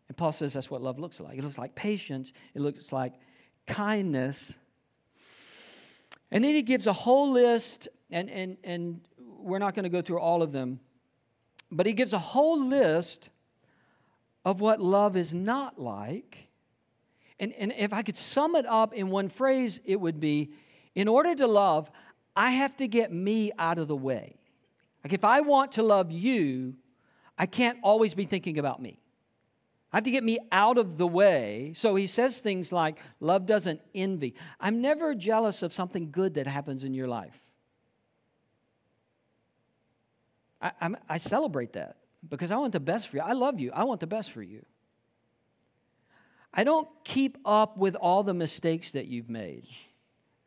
And 0.10 0.18
Paul 0.18 0.34
says 0.34 0.52
that's 0.52 0.70
what 0.70 0.82
love 0.82 1.00
looks 1.00 1.22
like. 1.22 1.38
It 1.38 1.44
looks 1.44 1.58
like 1.58 1.74
patience, 1.74 2.34
it 2.54 2.62
looks 2.62 2.92
like 2.92 3.14
kindness. 3.66 4.54
And 6.32 6.44
then 6.44 6.54
he 6.54 6.62
gives 6.62 6.88
a 6.88 6.94
whole 6.94 7.32
list, 7.32 7.88
and, 8.10 8.30
and, 8.30 8.58
and 8.64 9.02
we're 9.18 9.60
not 9.60 9.76
going 9.76 9.84
to 9.84 9.90
go 9.90 10.02
through 10.02 10.20
all 10.20 10.42
of 10.42 10.52
them, 10.52 10.80
but 11.72 11.86
he 11.86 11.94
gives 11.94 12.14
a 12.14 12.20
whole 12.20 12.62
list 12.62 13.30
of 14.44 14.62
what 14.62 14.80
love 14.80 15.16
is 15.16 15.34
not 15.34 15.80
like. 15.80 16.50
And, 17.40 17.54
and 17.54 17.74
if 17.78 17.94
I 17.94 18.02
could 18.02 18.18
sum 18.18 18.56
it 18.56 18.66
up 18.66 18.94
in 18.94 19.10
one 19.10 19.30
phrase, 19.30 19.80
it 19.86 20.00
would 20.00 20.20
be 20.20 20.52
in 20.94 21.08
order 21.08 21.36
to 21.36 21.48
love, 21.48 21.92
I 22.36 22.52
have 22.52 22.76
to 22.78 22.88
get 22.88 23.12
me 23.12 23.52
out 23.58 23.78
of 23.78 23.88
the 23.88 23.96
way. 23.96 24.36
Like 25.04 25.14
if 25.14 25.24
I 25.24 25.42
want 25.42 25.74
to 25.74 25.84
love 25.84 26.12
you, 26.12 26.76
I 27.38 27.46
can't 27.46 27.78
always 27.84 28.14
be 28.14 28.26
thinking 28.26 28.58
about 28.58 28.82
me. 28.82 29.00
I 29.92 29.98
have 29.98 30.04
to 30.04 30.12
get 30.12 30.24
me 30.24 30.40
out 30.52 30.78
of 30.78 30.98
the 30.98 31.08
way. 31.08 31.74
So 31.76 31.96
he 31.96 32.08
says 32.08 32.40
things 32.40 32.72
like, 32.72 33.00
Love 33.20 33.46
doesn't 33.46 33.82
envy. 33.94 34.36
I'm 34.60 34.82
never 34.82 35.16
jealous 35.16 35.62
of 35.62 35.74
something 35.74 36.12
good 36.12 36.34
that 36.34 36.48
happens 36.48 36.84
in 36.84 36.94
your 36.94 37.08
life. 37.08 37.40
I, 40.62 40.96
I 41.08 41.18
celebrate 41.18 41.74
that 41.74 41.98
because 42.28 42.52
I 42.52 42.58
want 42.58 42.74
the 42.74 42.80
best 42.80 43.10
for 43.10 43.18
you. 43.18 43.24
I 43.24 43.34
love 43.34 43.60
you. 43.60 43.72
I 43.72 43.84
want 43.84 44.00
the 44.00 44.08
best 44.08 44.32
for 44.32 44.42
you. 44.42 44.66
I 46.54 46.64
don't 46.64 46.88
keep 47.04 47.38
up 47.46 47.78
with 47.78 47.96
all 47.96 48.24
the 48.24 48.34
mistakes 48.34 48.92
that 48.92 49.08
you've 49.08 49.30
made 49.30 49.68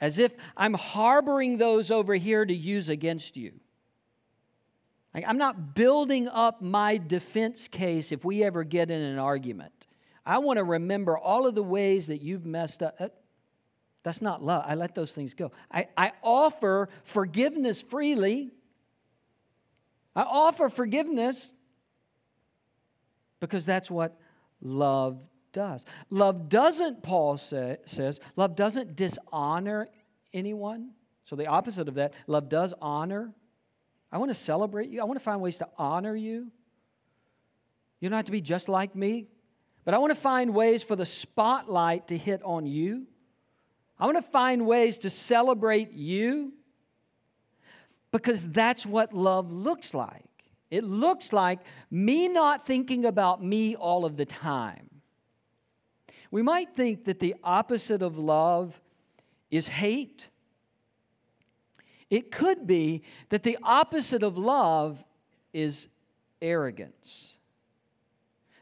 as 0.01 0.19
if 0.19 0.35
I'm 0.57 0.75
harboring 0.75 1.59
those 1.59 1.91
over 1.91 2.15
here 2.15 2.45
to 2.45 2.55
use 2.55 2.89
against 2.89 3.37
you. 3.37 3.53
Like, 5.15 5.25
I'm 5.27 5.39
not 5.39 5.75
building 5.75 6.29
up 6.29 6.61
my 6.61 6.99
defense 6.99 7.67
case 7.67 8.13
if 8.13 8.25
we 8.25 8.45
ever 8.45 8.63
get 8.65 8.91
in 8.91 9.01
an 9.01 9.19
argument. 9.19 9.87
I 10.25 10.39
want 10.39 10.59
to 10.59 10.65
remember 10.65 11.17
all 11.17 11.47
of 11.47 11.55
the 11.55 11.63
ways 11.63 12.09
that 12.09 12.21
you've 12.21 12.45
messed 12.45 12.83
up. 12.83 12.99
That's 14.03 14.21
not 14.21 14.45
love. 14.45 14.65
I 14.67 14.75
let 14.75 14.95
those 14.95 15.13
things 15.13 15.35
go. 15.35 15.51
I, 15.73 15.87
I 15.97 16.13
offer 16.23 16.89
forgiveness 17.05 17.81
freely. 17.81 18.51
I 20.15 20.23
offer 20.23 20.69
forgiveness 20.69 21.55
because 23.41 23.65
that's 23.65 23.91
what 23.91 24.21
love 24.61 25.29
does. 25.53 25.87
Love 26.11 26.49
doesn't, 26.49 27.03
Paul 27.03 27.37
say, 27.37 27.79
says, 27.87 28.21
love 28.37 28.55
doesn't 28.55 28.97
dishonor 28.97 29.89
anyone. 30.33 30.91
So 31.25 31.37
the 31.37 31.47
opposite 31.47 31.89
of 31.89 31.95
that, 31.95 32.15
love 32.27 32.49
does 32.49 32.75
honor. 32.81 33.33
I 34.11 34.19
want 34.19 34.31
to 34.31 34.35
celebrate 34.35 34.89
you. 34.91 35.01
I 35.01 35.05
want 35.05 35.19
to 35.19 35.25
find 35.25 35.41
ways 35.41 35.59
to 35.59 35.69
honor 35.77 36.15
you. 36.15 36.51
You 38.01 38.09
don't 38.09 38.17
have 38.17 38.27
to 38.27 38.33
be 38.33 38.41
just 38.41 38.69
like 38.69 38.95
me, 38.95 39.27
but 39.85 39.95
I 39.95 39.99
want 39.99 40.13
to 40.13 40.21
find 40.21 40.55
ways 40.55 40.83
for 40.83 40.97
the 40.97 41.07
spotlight 41.07 42.09
to 42.09 42.17
hit 42.17 42.43
on 42.43 42.67
you. 42.67 43.07
I 43.99 44.07
want 44.07 44.17
to 44.17 44.31
find 44.31 44.67
ways 44.67 44.99
to 44.99 45.11
celebrate 45.11 45.93
you 45.93 46.53
because 48.13 48.47
that's 48.49 48.87
what 48.87 49.13
love 49.13 49.53
looks 49.53 49.93
like. 49.95 50.25
It 50.71 50.85
looks 50.85 51.33
like 51.33 51.61
me 51.91 52.29
not 52.29 52.67
thinking 52.67 53.05
about 53.05 53.43
me 53.43 53.75
all 53.75 54.05
of 54.05 54.17
the 54.17 54.27
time. 54.27 54.89
We 56.31 56.43
might 56.43 56.75
think 56.75 57.07
that 57.07 57.21
the 57.21 57.35
opposite 57.43 58.03
of 58.03 58.19
love 58.19 58.81
is 59.51 59.69
hate. 59.69 60.29
It 62.11 62.31
could 62.31 62.67
be 62.67 63.03
that 63.29 63.43
the 63.43 63.59
opposite 63.63 64.23
of 64.23 64.39
love 64.39 65.05
is 65.53 65.89
arrogance. 66.41 67.37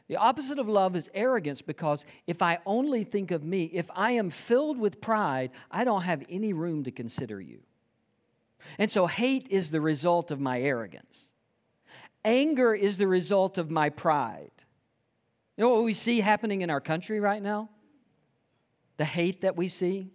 The 0.07 0.15
opposite 0.15 0.57
of 0.57 0.69
love 0.69 0.95
is 0.95 1.09
arrogance 1.13 1.61
because 1.61 2.05
if 2.27 2.41
I 2.41 2.59
only 2.65 3.03
think 3.03 3.31
of 3.31 3.43
me, 3.43 3.65
if 3.65 3.89
I 3.93 4.11
am 4.11 4.29
filled 4.29 4.77
with 4.77 5.01
pride, 5.01 5.51
I 5.69 5.83
don't 5.83 6.03
have 6.03 6.23
any 6.29 6.53
room 6.53 6.83
to 6.85 6.91
consider 6.91 7.41
you. 7.41 7.59
And 8.77 8.89
so 8.89 9.07
hate 9.07 9.47
is 9.49 9.71
the 9.71 9.81
result 9.81 10.31
of 10.31 10.39
my 10.39 10.61
arrogance. 10.61 11.31
Anger 12.23 12.73
is 12.73 12.97
the 12.97 13.07
result 13.07 13.57
of 13.57 13.69
my 13.69 13.89
pride. 13.89 14.51
You 15.57 15.63
know 15.63 15.69
what 15.69 15.83
we 15.83 15.93
see 15.93 16.19
happening 16.19 16.61
in 16.61 16.69
our 16.69 16.81
country 16.81 17.19
right 17.19 17.41
now? 17.41 17.69
The 18.97 19.05
hate 19.05 19.41
that 19.41 19.55
we 19.55 19.67
see, 19.67 20.11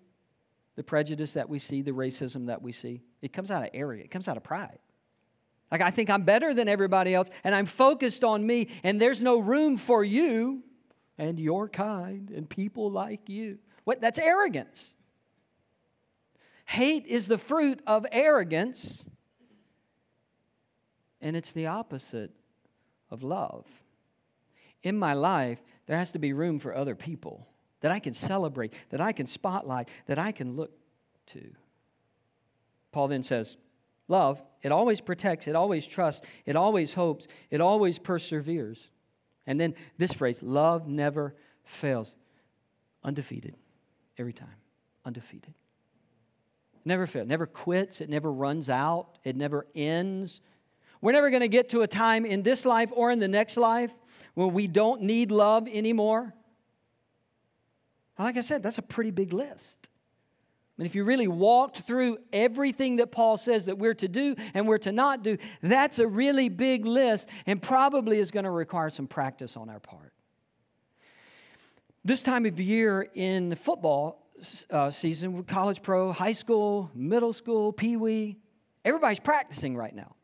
the 0.77 0.83
prejudice 0.83 1.35
that 1.35 1.49
we 1.49 1.59
see, 1.59 1.83
the 1.83 1.92
racism 1.92 2.47
that 2.47 2.62
we 2.62 2.73
see. 2.73 3.03
It 3.22 3.32
comes 3.32 3.50
out 3.50 3.62
of 3.62 3.70
area, 3.72 4.04
it 4.04 4.11
comes 4.11 4.28
out 4.28 4.37
of 4.37 4.42
pride. 4.42 4.78
Like, 5.70 5.80
I 5.80 5.90
think 5.90 6.11
I'm 6.11 6.24
better 6.24 6.52
than 6.52 6.68
everybody 6.68 7.14
else, 7.14 7.30
and 7.44 7.54
I'm 7.54 7.64
focused 7.64 8.24
on 8.24 8.46
me, 8.46 8.68
and 8.82 9.00
there's 9.00 9.22
no 9.22 9.38
room 9.38 9.78
for 9.78 10.04
you 10.04 10.62
and 11.16 11.40
your 11.40 11.66
kind 11.66 12.30
and 12.30 12.46
people 12.46 12.90
like 12.90 13.30
you. 13.30 13.58
What? 13.85 14.02
That's 14.02 14.18
arrogance. 14.18 14.94
Hate 16.66 17.06
is 17.06 17.26
the 17.26 17.38
fruit 17.38 17.80
of 17.87 18.04
arrogance, 18.12 19.06
and 21.22 21.37
it's 21.37 21.52
the 21.52 21.66
opposite 21.66 22.32
of 23.11 23.22
love 23.22 23.66
in 24.82 24.98
my 24.98 25.14
life, 25.14 25.62
there 25.87 25.96
has 25.96 26.12
to 26.12 26.18
be 26.18 26.32
room 26.32 26.58
for 26.58 26.74
other 26.74 26.94
people 26.94 27.48
that 27.80 27.90
I 27.90 27.98
can 27.98 28.12
celebrate, 28.12 28.72
that 28.90 29.00
I 29.00 29.12
can 29.12 29.26
spotlight, 29.26 29.88
that 30.06 30.18
I 30.18 30.32
can 30.32 30.56
look 30.56 30.72
to. 31.28 31.52
Paul 32.92 33.09
then 33.09 33.22
says, 33.22 33.57
Love, 34.09 34.44
it 34.62 34.70
always 34.70 35.00
protects, 35.00 35.48
it 35.48 35.57
always 35.57 35.87
trusts, 35.87 36.26
it 36.44 36.55
always 36.55 36.94
hopes, 36.94 37.26
it 37.50 37.61
always 37.61 37.98
perseveres. 37.98 38.90
And 39.46 39.59
then 39.59 39.74
this 39.98 40.12
phrase, 40.12 40.42
love 40.42 40.87
never 40.87 41.35
fails. 41.64 42.14
Undefeated 43.02 43.57
every 44.18 44.33
time. 44.33 44.57
Undefeated. 45.05 45.55
Never 46.85 47.07
fails. 47.07 47.26
Never 47.26 47.46
quits. 47.46 48.00
It 48.00 48.09
never 48.09 48.31
runs 48.31 48.68
out. 48.68 49.18
It 49.24 49.37
never 49.37 49.66
ends. 49.74 50.40
We're 51.00 51.12
never 51.12 51.31
going 51.31 51.42
to 51.42 51.48
get 51.48 51.68
to 51.70 51.81
a 51.83 51.88
time 51.88 52.24
in 52.24 52.42
this 52.42 52.64
life 52.64 52.90
or 52.94 53.11
in 53.11 53.18
the 53.18 53.28
next 53.28 53.57
life 53.57 53.92
when 54.35 54.52
we 54.52 54.68
don't 54.68 55.02
need 55.02 55.31
love 55.31 55.66
anymore. 55.68 56.35
Like 58.18 58.37
I 58.37 58.40
said, 58.40 58.62
that's 58.62 58.78
a 58.78 58.83
pretty 58.83 59.11
big 59.11 59.33
list. 59.33 59.88
And 60.83 60.87
if 60.88 60.97
you 60.97 61.05
really 61.05 61.29
walked 61.29 61.77
through 61.77 62.18
everything 62.33 62.97
that 62.97 63.12
Paul 63.12 63.37
says 63.37 63.66
that 63.66 63.79
we're 63.79 63.95
to 63.95 64.09
do 64.09 64.35
and 64.53 64.66
we're 64.66 64.79
to 64.79 64.90
not 64.90 65.23
do, 65.23 65.38
that's 65.62 66.01
a 66.01 66.09
really 66.09 66.49
big 66.49 66.85
list 66.85 67.29
and 67.47 67.62
probably 67.62 68.18
is 68.18 68.33
going 68.33 68.42
to 68.42 68.51
require 68.51 68.90
some 68.90 69.07
practice 69.07 69.57
on 69.57 69.71
our 69.71 69.79
part. 69.79 70.12
This 72.05 72.21
time 72.21 72.47
of 72.47 72.59
year 72.59 73.09
in 73.14 73.49
the 73.49 73.55
football 73.55 74.27
uh, 74.71 74.90
season, 74.90 75.45
college 75.45 75.83
pro, 75.83 76.11
high 76.11 76.33
school, 76.33 76.90
middle 76.97 77.33
school, 77.33 77.73
pee 77.73 77.97
wee, 77.97 78.38
everybody's 78.85 79.21
practicing 79.21 79.77
right 79.77 79.95
now. 79.95 80.16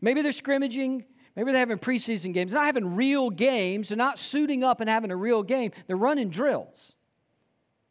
Maybe 0.00 0.22
they're 0.22 0.32
scrimmaging. 0.32 1.04
Maybe 1.36 1.52
they're 1.52 1.58
having 1.58 1.76
preseason 1.76 2.32
games. 2.32 2.50
They're 2.50 2.60
not 2.60 2.64
having 2.64 2.96
real 2.96 3.28
games. 3.28 3.90
They're 3.90 3.98
not 3.98 4.18
suiting 4.18 4.64
up 4.64 4.80
and 4.80 4.88
having 4.88 5.10
a 5.10 5.16
real 5.16 5.42
game. 5.42 5.72
They're 5.86 5.96
running 5.96 6.30
drills. 6.30 6.94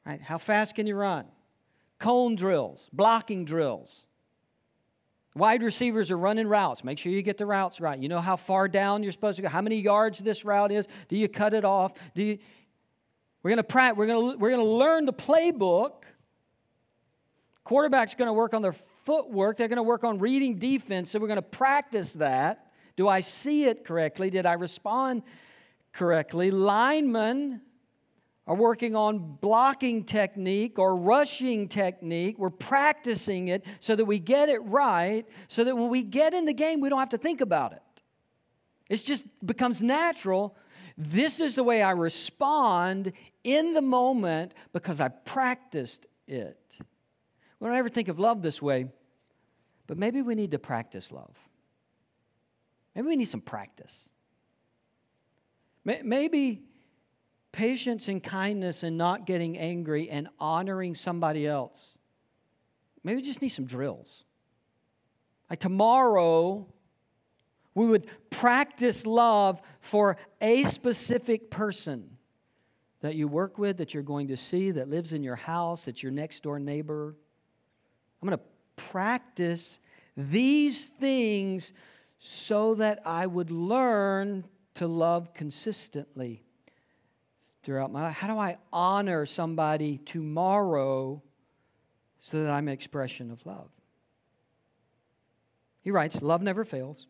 Right? 0.08 0.22
How 0.22 0.38
fast 0.38 0.74
can 0.74 0.88
you 0.88 0.96
run? 0.96 1.26
Cone 2.00 2.36
drills, 2.36 2.89
blocking 2.93 3.43
drills. 3.43 4.06
Wide 5.36 5.62
receivers 5.62 6.10
are 6.12 6.17
running 6.17 6.48
routes. 6.48 6.84
Make 6.84 6.98
sure 6.98 7.12
you 7.12 7.22
get 7.22 7.38
the 7.38 7.46
routes 7.46 7.82
right. 7.82 8.00
You 8.00 8.08
know 8.08 8.22
how 8.22 8.38
far 8.38 8.70
down 8.70 9.04
you're 9.04 9.12
supposed 9.12 9.36
to 9.36 9.41
go, 9.41 9.50
how 9.50 9.62
many 9.62 9.82
yards 9.82 10.20
this 10.20 10.46
route 10.46 10.72
is. 10.72 10.88
Do 11.10 11.17
you 11.17 11.28
cut 11.28 11.54
it 11.54 11.65
off? 11.65 11.93
Do 12.15 12.24
you 12.24 12.39
we're 13.43 13.50
going 13.50 13.58
to 13.58 13.63
practice, 13.63 13.98
we're 13.98 14.08
going 14.08 14.32
to 14.32 14.38
we're 14.38 14.50
going 14.50 14.65
to 14.65 14.72
learn 14.72 15.06
the 15.06 15.13
playbook. 15.13 16.04
Quarterback's 17.65 18.15
going 18.15 18.28
to 18.28 18.34
work 18.34 18.54
on 18.54 18.62
their 18.62 18.72
footwork, 18.72 19.58
they're 19.58 19.67
going 19.67 19.76
to 19.76 19.84
work 19.84 20.06
on 20.06 20.20
reading 20.20 20.58
defense, 20.58 21.12
so 21.12 21.20
we're 21.20 21.28
going 21.28 21.36
to 21.36 21.41
practice 21.41 22.13
that. 22.13 22.72
Do 22.96 23.10
I 23.10 23.20
see 23.20 23.65
it 23.65 23.84
correctly? 23.84 24.30
Did 24.30 24.46
I 24.46 24.54
respond 24.54 25.24
correctly? 25.91 26.50
Linemen 26.50 27.62
are 28.47 28.55
working 28.55 28.95
on 28.95 29.38
blocking 29.41 30.03
technique 30.05 30.79
or 30.79 30.95
rushing 30.95 31.67
technique. 31.67 32.39
We're 32.39 32.49
practicing 32.49 33.49
it 33.49 33.65
so 33.79 33.95
that 33.95 34.05
we 34.05 34.19
get 34.19 34.49
it 34.49 34.60
right, 34.60 35.25
so 35.49 35.63
that 35.65 35.75
when 35.75 35.89
we 35.89 36.01
get 36.01 36.33
in 36.33 36.45
the 36.45 36.53
game, 36.53 36.79
we 36.79 36.89
don't 36.89 36.99
have 36.99 37.10
to 37.10 37.17
think 37.17 37.41
about 37.41 37.73
it. 37.73 37.81
It 38.89 38.95
just 39.03 39.27
becomes 39.45 39.81
natural. 39.81 40.55
This 40.97 41.39
is 41.41 41.55
the 41.55 41.63
way 41.63 41.83
I 41.83 41.91
respond 41.91 43.12
in 43.43 43.73
the 43.73 43.81
moment 43.81 44.53
because 44.71 45.01
I 45.01 45.10
practiced 45.10 46.07
it. 46.27 46.77
We 47.60 47.67
don't 47.67 47.77
ever 47.77 47.89
think 47.89 48.07
of 48.07 48.17
love 48.17 48.41
this 48.41 48.62
way. 48.62 48.88
But 49.88 49.97
maybe 49.97 50.21
we 50.21 50.36
need 50.36 50.51
to 50.51 50.60
practice 50.60 51.12
love. 51.12 51.38
Maybe 52.93 53.07
we 53.07 53.15
need 53.15 53.29
some 53.29 53.41
practice. 53.41 54.10
Maybe 55.86 56.63
patience 57.58 58.08
and 58.08 58.22
kindness 58.22 58.84
and 58.84 59.00
not 59.00 59.26
getting 59.26 59.58
angry 59.58 60.12
and 60.12 60.30
honoring 60.39 60.93
somebody 60.93 61.48
else. 61.48 61.98
Maybe 63.04 63.15
we 63.15 63.24
just 63.24 63.41
need 63.41 63.50
some 63.50 63.65
drills. 63.65 64.26
Like 65.50 65.58
tomorrow, 65.58 66.67
we 67.74 67.88
would 67.88 68.06
practice 68.30 69.08
love 69.08 69.60
for 69.80 70.17
a 70.39 70.65
specific 70.65 71.50
person 71.50 72.17
that 73.02 73.15
you 73.15 73.28
work 73.28 73.58
with, 73.58 73.78
that 73.78 73.91
you're 73.91 74.04
going 74.04 74.28
to 74.28 74.38
see, 74.38 74.70
that 74.70 74.88
lives 74.88 75.12
in 75.12 75.24
your 75.24 75.36
house, 75.36 75.86
that's 75.86 76.04
your 76.04 76.12
next 76.12 76.43
door 76.43 76.60
neighbor. 76.60 77.15
I'm 78.22 78.30
going 78.30 78.38
to 78.38 78.43
practice 78.76 79.80
these 80.15 80.89
things 80.89 81.74
so 82.20 82.76
that 82.76 83.02
I 83.04 83.26
would 83.26 83.50
learn 83.50 84.46
to 84.76 84.88
love 84.88 85.34
consistently 85.34 86.43
throughout 87.67 87.91
my 87.91 88.03
life. 88.03 88.15
How 88.15 88.27
do 88.27 88.39
I 88.39 88.58
honor 88.71 89.25
somebody 89.25 89.97
tomorrow 89.97 91.21
so 92.17 92.41
that 92.41 92.49
I'm 92.49 92.69
an 92.69 92.73
expression 92.73 93.30
of 93.30 93.45
love? 93.45 93.67
He 95.82 95.91
writes, 95.91 96.21
Love 96.21 96.41
never 96.41 96.63
fails. 96.63 97.08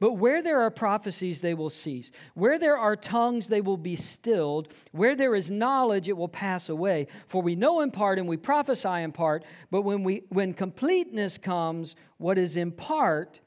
But 0.00 0.12
where 0.12 0.42
there 0.42 0.62
are 0.62 0.70
prophecies, 0.70 1.42
they 1.42 1.52
will 1.52 1.68
cease. 1.68 2.12
Where 2.32 2.58
there 2.58 2.78
are 2.78 2.96
tongues, 2.96 3.48
they 3.48 3.60
will 3.60 3.76
be 3.76 3.94
stilled. 3.94 4.72
Where 4.92 5.14
there 5.14 5.34
is 5.34 5.50
knowledge, 5.50 6.08
it 6.08 6.16
will 6.16 6.26
pass 6.26 6.70
away. 6.70 7.06
For 7.26 7.42
we 7.42 7.56
know 7.56 7.82
in 7.82 7.90
part 7.90 8.18
and 8.18 8.26
we 8.26 8.38
prophesy 8.38 8.88
in 8.88 9.12
part, 9.12 9.44
but 9.70 9.82
when, 9.82 10.02
we, 10.02 10.22
when 10.30 10.54
completeness 10.54 11.36
comes, 11.36 11.94
what 12.16 12.38
is 12.38 12.56
in 12.56 12.72
part 12.72 13.40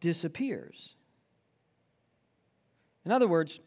disappears. 0.00 0.96
In 3.06 3.10
other 3.10 3.26
words, 3.26 3.58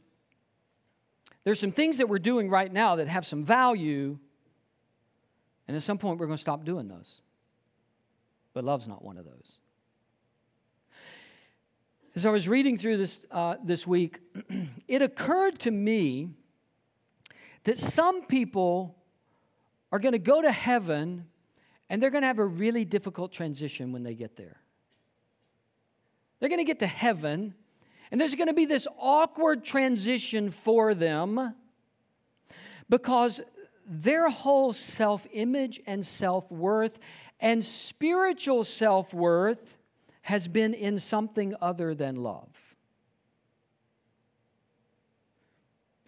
there's 1.45 1.59
some 1.59 1.71
things 1.71 1.99
that 1.99 2.09
we're 2.09 2.19
doing 2.19 2.49
right 2.49 2.71
now 2.71 2.97
that 2.97 3.07
have 3.07 3.25
some 3.25 3.45
value, 3.45 4.17
and 5.67 5.77
at 5.77 5.83
some 5.83 5.97
point 5.97 6.19
we're 6.19 6.25
going 6.25 6.37
to 6.37 6.41
stop 6.41 6.65
doing 6.65 6.87
those. 6.87 7.21
But 8.53 8.65
love's 8.65 8.87
not 8.87 9.03
one 9.03 9.17
of 9.17 9.25
those. 9.25 9.59
As 12.15 12.25
I 12.25 12.31
was 12.31 12.47
reading 12.47 12.77
through 12.77 12.97
this 12.97 13.25
uh, 13.29 13.55
this 13.63 13.85
week, 13.85 14.19
it 14.87 15.01
occurred 15.01 15.59
to 15.59 15.71
me 15.71 16.29
that 17.65 17.77
some 17.77 18.25
people 18.25 18.95
are 19.91 19.99
going 19.99 20.13
to 20.13 20.19
go 20.19 20.41
to 20.41 20.51
heaven 20.51 21.27
and 21.89 22.01
they're 22.01 22.09
going 22.09 22.23
to 22.23 22.27
have 22.27 22.39
a 22.39 22.45
really 22.45 22.85
difficult 22.85 23.31
transition 23.31 23.91
when 23.91 24.03
they 24.03 24.15
get 24.15 24.35
there. 24.35 24.61
They're 26.39 26.49
going 26.49 26.59
to 26.59 26.65
get 26.65 26.79
to 26.79 26.87
heaven 26.87 27.53
and 28.11 28.21
there's 28.21 28.35
going 28.35 28.47
to 28.47 28.53
be 28.53 28.65
this 28.65 28.87
awkward 28.99 29.63
transition 29.63 30.51
for 30.51 30.93
them 30.93 31.55
because 32.89 33.41
their 33.87 34.29
whole 34.29 34.73
self 34.73 35.27
image 35.31 35.79
and 35.85 36.05
self 36.05 36.51
worth 36.51 36.99
and 37.39 37.63
spiritual 37.63 38.63
self 38.63 39.13
worth 39.13 39.77
has 40.21 40.47
been 40.47 40.73
in 40.73 40.99
something 40.99 41.53
other 41.61 41.93
than 41.93 42.15
love. 42.15 42.75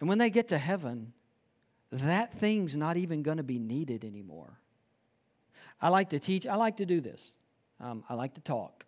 And 0.00 0.08
when 0.08 0.18
they 0.18 0.30
get 0.30 0.48
to 0.48 0.58
heaven, 0.58 1.12
that 1.90 2.32
thing's 2.32 2.76
not 2.76 2.96
even 2.96 3.22
going 3.22 3.38
to 3.38 3.42
be 3.42 3.58
needed 3.58 4.04
anymore. 4.04 4.60
I 5.80 5.88
like 5.88 6.10
to 6.10 6.18
teach, 6.18 6.46
I 6.46 6.56
like 6.56 6.78
to 6.78 6.86
do 6.86 7.00
this. 7.00 7.34
Um, 7.80 8.02
I 8.08 8.14
like 8.14 8.34
to 8.34 8.40
talk 8.40 8.84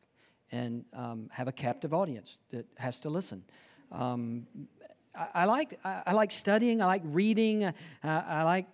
and 0.52 0.84
um, 0.92 1.28
have 1.32 1.48
a 1.48 1.52
captive 1.52 1.94
audience 1.94 2.38
that 2.50 2.66
has 2.76 3.00
to 3.00 3.10
listen. 3.10 3.44
Um, 3.92 4.46
I, 5.14 5.28
I, 5.34 5.44
like, 5.44 5.78
I, 5.84 6.02
I, 6.06 6.12
like 6.12 6.32
studying, 6.32 6.82
I 6.82 6.86
like 6.86 7.02
reading, 7.04 7.64
uh, 7.64 7.72
I 8.02 8.42
like 8.44 8.66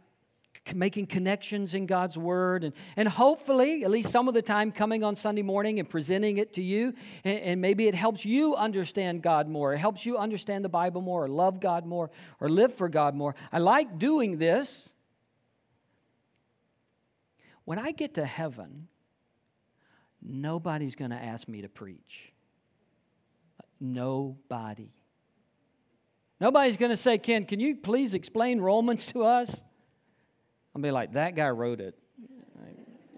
making 0.75 1.07
connections 1.07 1.75
in 1.75 1.87
God's 1.87 2.19
Word, 2.19 2.65
and, 2.65 2.73
and 2.97 3.09
hopefully, 3.09 3.85
at 3.85 3.91
least 3.91 4.11
some 4.11 4.29
of 4.29 4.35
the 4.35 4.43
time, 4.43 4.73
coming 4.73 5.05
on 5.05 5.15
Sunday 5.15 5.43
morning 5.43 5.79
and 5.79 5.89
presenting 5.89 6.39
it 6.39 6.55
to 6.55 6.63
you. 6.63 6.95
And, 7.25 7.39
and, 7.41 7.61
maybe 7.61 7.87
it 7.87 7.95
helps 7.95 8.25
you 8.25 8.57
understand 8.57 9.23
God 9.23 9.49
more. 9.49 9.75
It 9.75 9.79
helps 9.79 10.05
you 10.05 10.19
understand 10.19 10.65
the 10.65 10.69
Bible 10.69 11.03
more, 11.03 11.25
or 11.25 11.29
love 11.29 11.61
God 11.61 11.87
more, 11.87 12.11
or 12.41 12.49
live 12.49 12.75
for 12.75 12.89
God 12.89 13.15
more. 13.15 13.35
I 13.53 13.59
like 13.59 13.99
doing 13.99 14.39
this. 14.39 14.95
When 17.65 17.79
I 17.79 17.93
get 17.93 18.15
to 18.15 18.25
heaven, 18.25 18.89
nobody's 20.27 20.95
going 20.95 21.13
to 21.13 21.17
ask 21.17 21.49
me 21.49 21.63
to 21.63 21.69
preach. 21.69 22.33
Nobody. 23.81 24.91
Nobody's 26.41 26.77
going 26.77 26.91
to 26.91 26.97
say, 26.97 27.19
Ken, 27.19 27.45
can 27.45 27.61
you 27.61 27.77
please 27.77 28.15
explain 28.15 28.61
Romans 28.61 29.07
to 29.13 29.23
us? 29.23 29.63
I'll 30.75 30.83
be 30.83 30.91
like, 30.91 31.13
that 31.13 31.35
guy 31.35 31.49
wrote 31.49 31.81
it. 31.81 31.95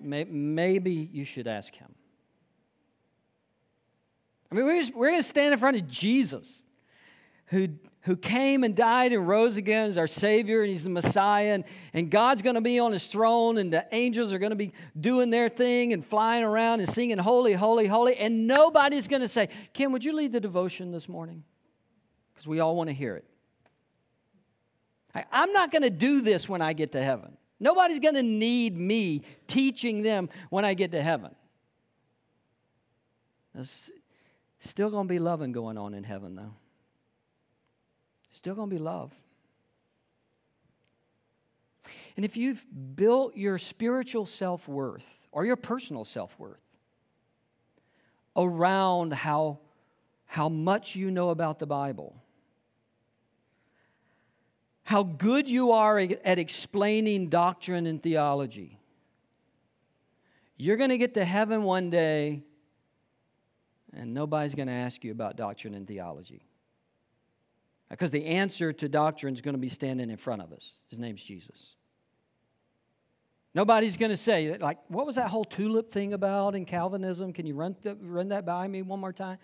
Maybe 0.00 0.92
you 1.12 1.24
should 1.24 1.48
ask 1.48 1.74
him. 1.74 1.92
I 4.50 4.54
mean, 4.54 4.64
we're, 4.64 4.82
we're 4.94 5.08
going 5.10 5.20
to 5.20 5.26
stand 5.28 5.52
in 5.52 5.58
front 5.58 5.76
of 5.76 5.88
Jesus, 5.88 6.62
who, 7.46 7.68
who 8.02 8.16
came 8.16 8.64
and 8.64 8.74
died 8.74 9.12
and 9.12 9.26
rose 9.26 9.56
again 9.56 9.88
as 9.88 9.98
our 9.98 10.06
Savior, 10.06 10.62
and 10.62 10.70
He's 10.70 10.84
the 10.84 10.90
Messiah, 10.90 11.54
and, 11.54 11.64
and 11.92 12.10
God's 12.10 12.42
going 12.42 12.54
to 12.54 12.60
be 12.60 12.78
on 12.78 12.92
His 12.92 13.06
throne, 13.06 13.58
and 13.58 13.72
the 13.72 13.86
angels 13.92 14.32
are 14.32 14.38
going 14.38 14.50
to 14.50 14.56
be 14.56 14.72
doing 14.98 15.30
their 15.30 15.48
thing 15.48 15.92
and 15.92 16.04
flying 16.04 16.44
around 16.44 16.80
and 16.80 16.88
singing, 16.88 17.18
Holy, 17.18 17.52
Holy, 17.52 17.86
Holy, 17.86 18.16
and 18.16 18.46
nobody's 18.46 19.08
going 19.08 19.22
to 19.22 19.28
say, 19.28 19.48
Ken, 19.72 19.92
would 19.92 20.04
you 20.04 20.14
lead 20.14 20.32
the 20.32 20.40
devotion 20.40 20.92
this 20.92 21.08
morning? 21.08 21.44
Because 22.32 22.46
we 22.46 22.60
all 22.60 22.76
want 22.76 22.88
to 22.88 22.94
hear 22.94 23.16
it. 23.16 23.24
I, 25.14 25.24
I'm 25.32 25.52
not 25.52 25.72
going 25.72 25.82
to 25.82 25.90
do 25.90 26.20
this 26.20 26.48
when 26.48 26.62
I 26.62 26.72
get 26.72 26.92
to 26.92 27.02
heaven. 27.02 27.36
Nobody's 27.60 27.98
going 27.98 28.14
to 28.14 28.22
need 28.22 28.76
me 28.76 29.24
teaching 29.48 30.02
them 30.02 30.28
when 30.50 30.64
I 30.64 30.74
get 30.74 30.92
to 30.92 31.02
heaven. 31.02 31.34
There's 33.54 33.90
still 34.60 34.90
going 34.90 35.08
to 35.08 35.12
be 35.12 35.18
loving 35.18 35.50
going 35.50 35.76
on 35.76 35.94
in 35.94 36.04
heaven, 36.04 36.36
though. 36.36 36.54
Still 38.38 38.54
going 38.54 38.70
to 38.70 38.76
be 38.76 38.80
love. 38.80 39.12
And 42.14 42.24
if 42.24 42.36
you've 42.36 42.64
built 42.94 43.36
your 43.36 43.58
spiritual 43.58 44.26
self 44.26 44.68
worth 44.68 45.26
or 45.32 45.44
your 45.44 45.56
personal 45.56 46.04
self 46.04 46.38
worth 46.38 46.62
around 48.36 49.12
how, 49.12 49.58
how 50.26 50.48
much 50.48 50.94
you 50.94 51.10
know 51.10 51.30
about 51.30 51.58
the 51.58 51.66
Bible, 51.66 52.22
how 54.84 55.02
good 55.02 55.48
you 55.48 55.72
are 55.72 55.98
at 55.98 56.38
explaining 56.38 57.30
doctrine 57.30 57.88
and 57.88 58.00
theology. 58.00 58.78
You're 60.56 60.76
going 60.76 60.90
to 60.90 60.98
get 60.98 61.14
to 61.14 61.24
heaven 61.24 61.64
one 61.64 61.90
day, 61.90 62.44
and 63.92 64.14
nobody's 64.14 64.54
going 64.54 64.68
to 64.68 64.74
ask 64.74 65.02
you 65.02 65.10
about 65.10 65.34
doctrine 65.34 65.74
and 65.74 65.88
theology. 65.88 66.47
Because 67.90 68.10
the 68.10 68.26
answer 68.26 68.72
to 68.72 68.88
doctrine 68.88 69.34
is 69.34 69.40
going 69.40 69.54
to 69.54 69.60
be 69.60 69.68
standing 69.68 70.10
in 70.10 70.16
front 70.16 70.42
of 70.42 70.52
us. 70.52 70.76
His 70.90 70.98
name's 70.98 71.22
Jesus. 71.22 71.76
Nobody's 73.54 73.96
going 73.96 74.10
to 74.10 74.16
say, 74.16 74.56
like, 74.58 74.78
what 74.88 75.06
was 75.06 75.16
that 75.16 75.30
whole 75.30 75.44
tulip 75.44 75.90
thing 75.90 76.12
about 76.12 76.54
in 76.54 76.64
Calvinism? 76.64 77.32
Can 77.32 77.46
you 77.46 77.54
run, 77.54 77.74
th- 77.74 77.96
run 78.00 78.28
that 78.28 78.44
by 78.44 78.68
me 78.68 78.82
one 78.82 79.00
more 79.00 79.12
time? 79.12 79.38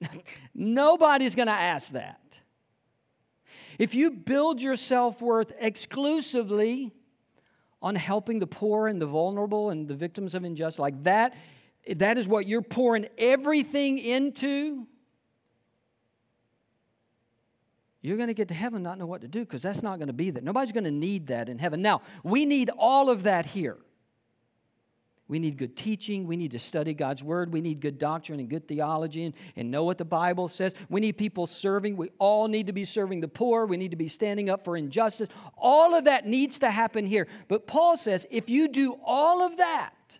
Nobody's 0.54 1.34
going 1.34 1.48
to 1.48 1.52
ask 1.52 1.92
that. 1.92 2.40
If 3.78 3.94
you 3.94 4.10
build 4.10 4.60
your 4.60 4.76
self 4.76 5.22
worth 5.22 5.52
exclusively 5.58 6.92
on 7.80 7.94
helping 7.94 8.38
the 8.38 8.46
poor 8.46 8.88
and 8.88 9.00
the 9.00 9.06
vulnerable 9.06 9.70
and 9.70 9.88
the 9.88 9.94
victims 9.94 10.34
of 10.34 10.44
injustice, 10.44 10.78
like 10.78 11.02
that, 11.04 11.34
that 11.96 12.18
is 12.18 12.28
what 12.28 12.46
you're 12.46 12.60
pouring 12.60 13.06
everything 13.16 13.98
into, 13.98 14.86
you're 18.00 18.16
going 18.16 18.28
to 18.28 18.34
get 18.34 18.48
to 18.48 18.54
heaven 18.54 18.82
not 18.82 18.98
know 18.98 19.06
what 19.06 19.22
to 19.22 19.28
do 19.28 19.40
because 19.40 19.62
that's 19.62 19.82
not 19.82 19.98
going 19.98 20.06
to 20.06 20.12
be 20.12 20.30
there. 20.30 20.42
Nobody's 20.42 20.72
going 20.72 20.84
to 20.84 20.90
need 20.90 21.28
that 21.28 21.48
in 21.48 21.58
heaven. 21.58 21.82
Now, 21.82 22.02
we 22.22 22.46
need 22.46 22.70
all 22.78 23.10
of 23.10 23.24
that 23.24 23.46
here. 23.46 23.78
We 25.28 25.38
need 25.38 25.58
good 25.58 25.76
teaching. 25.76 26.26
We 26.26 26.36
need 26.36 26.52
to 26.52 26.58
study 26.58 26.94
God's 26.94 27.22
word. 27.22 27.52
We 27.52 27.60
need 27.60 27.80
good 27.80 27.98
doctrine 27.98 28.40
and 28.40 28.48
good 28.48 28.66
theology 28.66 29.24
and, 29.24 29.34
and 29.56 29.70
know 29.70 29.84
what 29.84 29.98
the 29.98 30.04
Bible 30.06 30.48
says. 30.48 30.74
We 30.88 31.02
need 31.02 31.18
people 31.18 31.46
serving. 31.46 31.96
We 31.98 32.10
all 32.18 32.48
need 32.48 32.68
to 32.68 32.72
be 32.72 32.86
serving 32.86 33.20
the 33.20 33.28
poor. 33.28 33.66
We 33.66 33.76
need 33.76 33.90
to 33.90 33.96
be 33.96 34.08
standing 34.08 34.48
up 34.48 34.64
for 34.64 34.74
injustice. 34.74 35.28
All 35.58 35.94
of 35.94 36.04
that 36.04 36.26
needs 36.26 36.58
to 36.60 36.70
happen 36.70 37.04
here. 37.04 37.26
But 37.46 37.66
Paul 37.66 37.98
says 37.98 38.26
if 38.30 38.48
you 38.48 38.68
do 38.68 38.98
all 39.04 39.42
of 39.46 39.58
that 39.58 40.18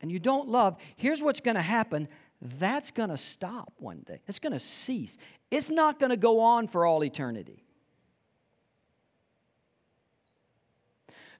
and 0.00 0.10
you 0.10 0.18
don't 0.18 0.48
love, 0.48 0.78
here's 0.96 1.22
what's 1.22 1.40
going 1.40 1.56
to 1.56 1.62
happen 1.62 2.08
that's 2.40 2.90
going 2.90 3.10
to 3.10 3.16
stop 3.16 3.72
one 3.78 4.02
day. 4.06 4.20
It's 4.26 4.38
going 4.38 4.52
to 4.52 4.60
cease. 4.60 5.18
It's 5.50 5.70
not 5.70 5.98
going 5.98 6.10
to 6.10 6.16
go 6.16 6.40
on 6.40 6.68
for 6.68 6.84
all 6.84 7.02
eternity. 7.02 7.66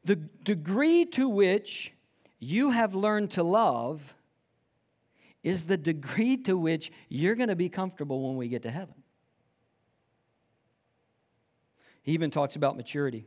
the 0.06 0.14
degree 0.14 1.04
to 1.04 1.28
which 1.28 1.92
you 2.38 2.70
have 2.70 2.94
learned 2.94 3.32
to 3.32 3.42
love 3.42 4.14
is 5.42 5.64
the 5.64 5.76
degree 5.76 6.36
to 6.36 6.56
which 6.56 6.92
you're 7.08 7.34
going 7.34 7.48
to 7.48 7.56
be 7.56 7.68
comfortable 7.68 8.28
when 8.28 8.36
we 8.36 8.48
get 8.48 8.62
to 8.62 8.70
heaven. 8.70 8.94
He 12.02 12.12
even 12.12 12.30
talks 12.30 12.54
about 12.54 12.76
maturity. 12.76 13.26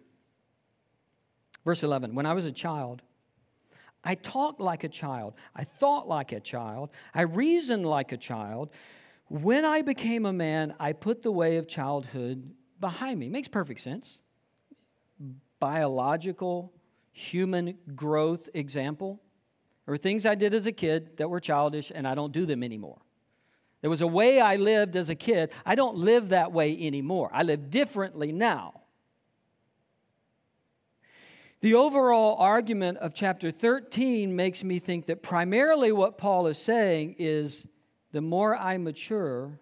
Verse 1.65 1.83
11 1.83 2.15
When 2.15 2.25
I 2.25 2.33
was 2.33 2.45
a 2.45 2.51
child, 2.51 3.01
I 4.03 4.15
talked 4.15 4.59
like 4.59 4.83
a 4.83 4.89
child. 4.89 5.33
I 5.55 5.63
thought 5.63 6.07
like 6.07 6.31
a 6.31 6.39
child. 6.39 6.89
I 7.13 7.21
reasoned 7.21 7.85
like 7.85 8.11
a 8.11 8.17
child. 8.17 8.69
When 9.27 9.65
I 9.65 9.81
became 9.81 10.25
a 10.25 10.33
man, 10.33 10.73
I 10.79 10.93
put 10.93 11.21
the 11.21 11.31
way 11.31 11.57
of 11.57 11.67
childhood 11.67 12.51
behind 12.79 13.19
me. 13.19 13.29
Makes 13.29 13.49
perfect 13.49 13.81
sense. 13.81 14.21
Biological, 15.59 16.73
human 17.11 17.77
growth 17.95 18.49
example. 18.53 19.21
There 19.85 19.93
were 19.93 19.97
things 19.97 20.25
I 20.25 20.35
did 20.35 20.53
as 20.53 20.65
a 20.65 20.71
kid 20.71 21.17
that 21.17 21.29
were 21.29 21.39
childish, 21.39 21.91
and 21.93 22.07
I 22.07 22.15
don't 22.15 22.31
do 22.31 22.45
them 22.45 22.63
anymore. 22.63 23.01
There 23.81 23.89
was 23.89 24.01
a 24.01 24.07
way 24.07 24.39
I 24.39 24.55
lived 24.55 24.95
as 24.95 25.09
a 25.09 25.15
kid. 25.15 25.51
I 25.65 25.75
don't 25.75 25.97
live 25.97 26.29
that 26.29 26.51
way 26.51 26.77
anymore. 26.79 27.29
I 27.33 27.43
live 27.43 27.69
differently 27.69 28.31
now. 28.31 28.78
The 31.61 31.73
overall 31.73 32.37
argument 32.37 32.99
of 32.99 33.13
chapter 33.13 33.51
13 33.51 34.33
makes 34.33 34.63
me 34.63 34.79
think 34.79 35.07
that 35.07 35.21
primarily 35.21 35.91
what 35.91 36.17
Paul 36.17 36.47
is 36.47 36.57
saying 36.57 37.15
is 37.19 37.67
the 38.13 38.21
more 38.21 38.55
I 38.55 38.77
mature, 38.77 39.59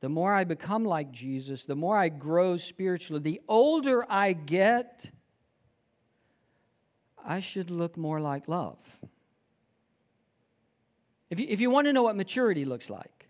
the 0.00 0.08
more 0.08 0.32
I 0.32 0.42
become 0.42 0.84
like 0.84 1.12
Jesus, 1.12 1.64
the 1.64 1.76
more 1.76 1.96
I 1.96 2.08
grow 2.08 2.56
spiritually, 2.56 3.22
the 3.22 3.40
older 3.46 4.04
I 4.10 4.32
get, 4.32 5.10
I 7.24 7.38
should 7.38 7.70
look 7.70 7.96
more 7.96 8.20
like 8.20 8.48
love. 8.48 8.98
If 11.30 11.38
you, 11.38 11.46
if 11.48 11.60
you 11.60 11.70
want 11.70 11.86
to 11.86 11.92
know 11.92 12.02
what 12.02 12.16
maturity 12.16 12.64
looks 12.64 12.90
like, 12.90 13.28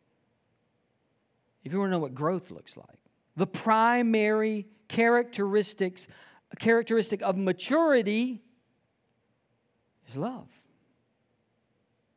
if 1.63 1.73
you 1.73 1.79
want 1.79 1.91
to 1.91 1.93
know 1.93 2.01
what 2.01 2.15
growth 2.15 2.51
looks 2.51 2.77
like, 2.77 2.99
the 3.37 3.47
primary 3.47 4.67
characteristics 4.89 6.09
a 6.53 6.57
characteristic 6.57 7.23
of 7.23 7.37
maturity 7.37 8.43
is 10.09 10.17
love. 10.17 10.49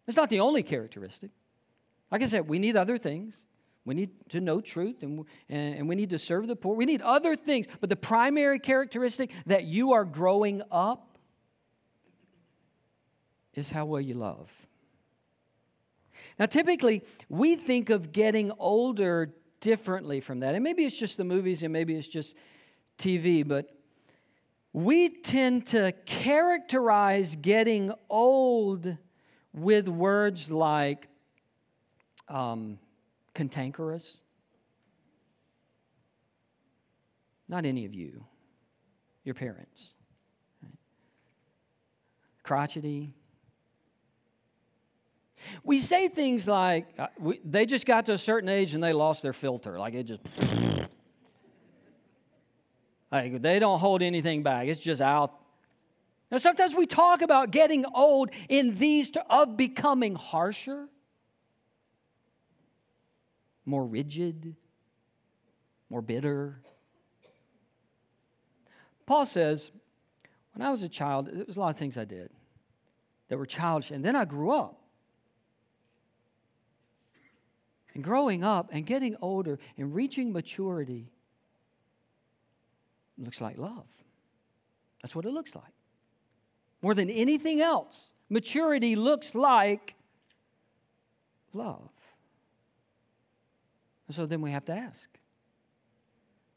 It's 0.07 0.17
not 0.17 0.29
the 0.29 0.39
only 0.39 0.63
characteristic. 0.63 1.31
Like 2.11 2.23
I 2.23 2.27
said, 2.27 2.47
we 2.47 2.59
need 2.59 2.77
other 2.77 2.97
things. 2.97 3.45
We 3.83 3.95
need 3.95 4.09
to 4.29 4.41
know 4.41 4.59
truth 4.59 5.01
and, 5.01 5.25
and, 5.47 5.87
we 5.87 5.95
need 5.95 6.09
to 6.09 6.19
serve 6.19 6.47
the 6.47 6.57
poor. 6.57 6.75
We 6.75 6.85
need 6.85 7.01
other 7.01 7.37
things. 7.37 7.67
But 7.79 7.89
the 7.89 7.95
primary 7.95 8.59
characteristic 8.59 9.31
that 9.45 9.63
you 9.63 9.93
are 9.93 10.03
growing 10.03 10.61
up 10.71 11.17
is 13.53 13.71
how 13.71 13.85
well 13.85 14.01
you 14.01 14.13
love. 14.13 14.67
Now, 16.37 16.47
typically, 16.47 17.03
we 17.29 17.55
think 17.55 17.89
of 17.89 18.11
getting 18.11 18.51
older 18.59 19.33
differently 19.61 20.19
from 20.19 20.41
that. 20.41 20.53
And 20.53 20.63
maybe 20.63 20.83
it's 20.83 20.97
just 20.97 21.15
the 21.15 21.23
movies 21.23 21.63
and 21.63 21.71
maybe 21.71 21.95
it's 21.95 22.07
just 22.07 22.35
TV, 22.97 23.47
but 23.47 23.69
we 24.73 25.09
tend 25.09 25.65
to 25.67 25.91
characterize 26.05 27.35
getting 27.35 27.91
old 28.09 28.97
with 29.53 29.87
words 29.87 30.51
like 30.51 31.07
um, 32.27 32.77
cantankerous. 33.33 34.21
Not 37.49 37.65
any 37.65 37.85
of 37.85 37.93
you, 37.93 38.25
your 39.23 39.35
parents. 39.35 39.93
Crotchety. 42.43 43.13
We 45.63 45.79
say 45.79 46.07
things 46.07 46.47
like, 46.47 46.87
uh, 46.97 47.07
they 47.43 47.65
just 47.65 47.85
got 47.85 48.05
to 48.07 48.13
a 48.13 48.17
certain 48.17 48.49
age 48.49 48.73
and 48.73 48.83
they 48.83 48.93
lost 48.93 49.21
their 49.21 49.33
filter. 49.33 49.79
Like 49.79 49.93
it 49.93 50.03
just. 50.03 50.21
Like 53.11 53.41
they 53.41 53.59
don't 53.59 53.79
hold 53.79 54.01
anything 54.01 54.43
back. 54.43 54.67
It's 54.67 54.81
just 54.81 55.01
out. 55.01 55.33
Now 56.29 56.37
sometimes 56.37 56.75
we 56.75 56.85
talk 56.85 57.21
about 57.21 57.51
getting 57.51 57.85
old 57.93 58.31
in 58.49 58.77
these 58.77 59.11
to, 59.11 59.25
of 59.29 59.55
becoming 59.55 60.15
harsher, 60.15 60.89
more 63.65 63.85
rigid, 63.85 64.55
more 65.89 66.01
bitter. 66.01 66.61
Paul 69.05 69.25
says, 69.25 69.71
when 70.53 70.67
I 70.67 70.69
was 70.69 70.83
a 70.83 70.89
child, 70.89 71.27
there 71.27 71.45
was 71.45 71.55
a 71.55 71.59
lot 71.61 71.69
of 71.69 71.77
things 71.77 71.97
I 71.97 72.03
did 72.03 72.29
that 73.29 73.37
were 73.37 73.45
childish, 73.45 73.91
and 73.91 74.03
then 74.03 74.15
I 74.15 74.25
grew 74.25 74.51
up. 74.51 74.81
And 77.93 78.03
growing 78.03 78.43
up 78.43 78.69
and 78.71 78.85
getting 78.85 79.15
older 79.21 79.59
and 79.77 79.95
reaching 79.95 80.33
maturity 80.33 81.09
it 83.17 83.23
looks 83.23 83.41
like 83.41 83.57
love. 83.57 84.03
That's 85.01 85.15
what 85.15 85.25
it 85.25 85.31
looks 85.31 85.55
like. 85.55 85.73
More 86.81 86.93
than 86.93 87.09
anything 87.09 87.61
else, 87.61 88.11
maturity 88.29 88.95
looks 88.95 89.33
like 89.33 89.95
love. 91.53 91.89
And 94.07 94.15
so 94.15 94.25
then 94.25 94.41
we 94.41 94.51
have 94.51 94.65
to 94.65 94.73
ask 94.73 95.09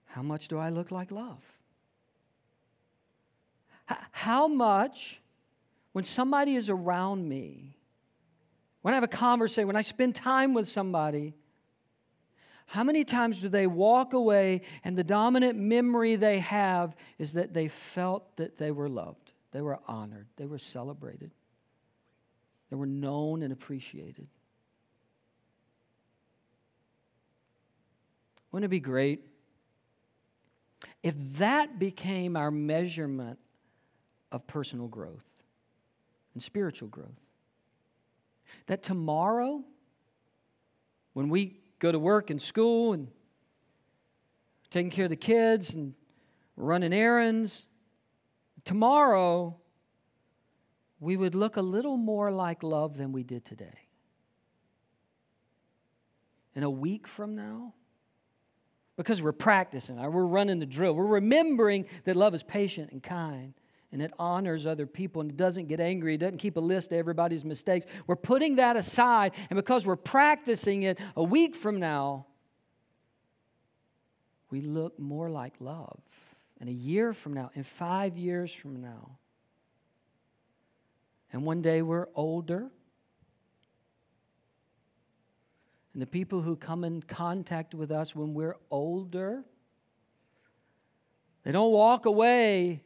how 0.07 0.23
much 0.23 0.49
do 0.49 0.59
I 0.59 0.71
look 0.71 0.91
like 0.91 1.11
love? 1.11 1.45
How 4.11 4.47
much, 4.49 5.21
when 5.93 6.05
somebody 6.05 6.55
is 6.55 6.69
around 6.69 7.29
me, 7.29 7.77
when 8.83 8.95
I 8.95 8.97
have 8.97 9.05
a 9.05 9.09
conversation, 9.09 9.67
when 9.67 9.77
I 9.77 9.83
spend 9.83 10.15
time 10.15 10.55
with 10.55 10.69
somebody, 10.69 11.35
how 12.71 12.85
many 12.85 13.03
times 13.03 13.41
do 13.41 13.49
they 13.49 13.67
walk 13.67 14.13
away 14.13 14.61
and 14.85 14.97
the 14.97 15.03
dominant 15.03 15.59
memory 15.59 16.15
they 16.15 16.39
have 16.39 16.95
is 17.19 17.33
that 17.33 17.53
they 17.53 17.67
felt 17.67 18.37
that 18.37 18.59
they 18.59 18.71
were 18.71 18.89
loved, 18.89 19.33
they 19.51 19.61
were 19.61 19.81
honored, 19.89 20.29
they 20.37 20.47
were 20.47 20.57
celebrated, 20.57 21.33
they 22.71 22.77
were 22.77 22.87
known 22.87 23.43
and 23.43 23.53
appreciated? 23.53 24.29
Wouldn't 28.53 28.67
it 28.67 28.69
be 28.69 28.79
great 28.79 29.27
if 31.03 31.17
that 31.39 31.81
became 31.81 32.37
our 32.37 32.53
measurement 32.53 33.41
of 34.31 34.47
personal 34.47 34.87
growth 34.87 35.27
and 36.35 36.43
spiritual 36.43 36.87
growth? 36.87 37.21
That 38.67 38.85
tomorrow, 38.85 39.65
when 41.15 41.31
we 41.31 41.60
go 41.81 41.91
to 41.91 41.99
work 41.99 42.31
and 42.31 42.41
school 42.41 42.93
and 42.93 43.09
taking 44.71 44.91
care 44.91 45.07
of 45.07 45.11
the 45.11 45.17
kids 45.17 45.75
and 45.75 45.95
running 46.57 46.93
errands. 46.93 47.69
Tomorrow, 48.65 49.57
we 51.01 51.17
would 51.17 51.35
look 51.35 51.57
a 51.57 51.63
little 51.63 51.97
more 51.97 52.31
like 52.31 52.63
love 52.63 52.97
than 52.97 53.11
we 53.11 53.25
did 53.25 53.45
today. 53.45 53.89
In 56.55 56.63
a 56.63 56.71
week 56.71 57.09
from 57.09 57.35
now, 57.35 57.75
because 58.97 59.23
we're 59.23 59.33
practicing, 59.33 59.97
we're 59.97 60.25
running 60.25 60.59
the 60.59 60.67
drill, 60.67 60.93
we're 60.93 61.07
remembering 61.07 61.87
that 62.05 62.15
love 62.17 62.35
is 62.35 62.43
patient 62.43 62.93
and 62.93 63.03
kind 63.03 63.55
and 63.93 64.01
it 64.01 64.13
honors 64.19 64.67
other 64.67 64.87
people 64.87 65.21
and 65.21 65.31
it 65.31 65.37
doesn't 65.37 65.67
get 65.67 65.81
angry, 65.81 66.15
it 66.15 66.19
doesn't 66.19 66.39
keep 66.39 66.57
a 66.57 66.61
list 66.61 66.93
of 66.93 66.99
everybody's 66.99 67.45
mistakes. 67.45 67.87
We're 68.07 68.17
putting 68.17 68.57
that 68.57 68.77
aside, 68.77 69.33
and 69.49 69.57
because 69.57 69.87
we're 69.87 69.97
practicing 69.97 70.85
it 70.85 70.99
a 71.17 71.25
week 71.25 71.57
from 71.57 71.81
now, 71.81 72.27
we 74.51 74.61
look 74.61 74.99
more 74.99 75.31
like 75.31 75.55
love. 75.61 76.01
And 76.61 76.69
a 76.69 76.73
year 76.73 77.15
from 77.15 77.33
now, 77.33 77.51
and 77.55 77.67
five 77.67 78.19
years 78.19 78.53
from 78.53 78.83
now, 78.83 79.19
and 81.33 81.45
one 81.45 81.63
day 81.63 81.81
we're 81.81 82.09
older. 82.15 82.71
And 85.95 86.03
the 86.03 86.07
people 86.07 86.43
who 86.43 86.57
come 86.57 86.85
in 86.85 87.03
contact 87.03 87.75
with 87.75 87.91
us 87.91 88.15
when 88.15 88.35
we're 88.35 88.57
older, 88.71 89.43
they 91.45 91.53
don't 91.53 91.73
walk 91.73 92.05
away 92.05 92.83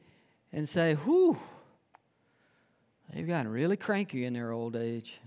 and 0.55 0.68
say, 0.68 0.94
whew, 0.94 1.36
they've 3.12 3.26
gotten 3.26 3.50
really 3.50 3.76
cranky 3.76 4.24
in 4.24 4.34
their 4.34 4.52
old 4.52 4.76
age. 4.76 5.20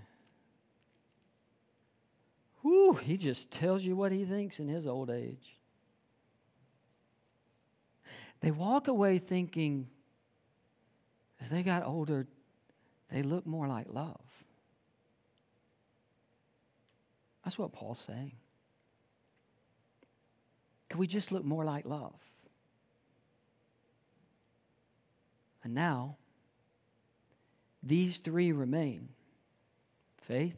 Whew, 2.62 2.94
he 2.94 3.18
just 3.18 3.50
tells 3.50 3.84
you 3.84 3.94
what 3.94 4.10
he 4.10 4.24
thinks 4.24 4.58
in 4.58 4.68
his 4.68 4.86
old 4.86 5.10
age. 5.10 5.58
They 8.40 8.50
walk 8.50 8.88
away 8.88 9.18
thinking, 9.18 9.88
as 11.42 11.50
they 11.50 11.62
got 11.62 11.84
older, 11.84 12.26
they 13.10 13.22
look 13.22 13.46
more 13.46 13.68
like 13.68 13.88
love. 13.90 14.20
That's 17.44 17.58
what 17.58 17.72
Paul's 17.72 18.00
saying. 18.00 18.32
Can 20.88 20.98
we 20.98 21.06
just 21.06 21.32
look 21.32 21.44
more 21.44 21.64
like 21.64 21.84
love? 21.84 22.27
And 25.68 25.74
now, 25.74 26.16
these 27.82 28.16
three 28.16 28.52
remain 28.52 29.10
faith, 30.16 30.56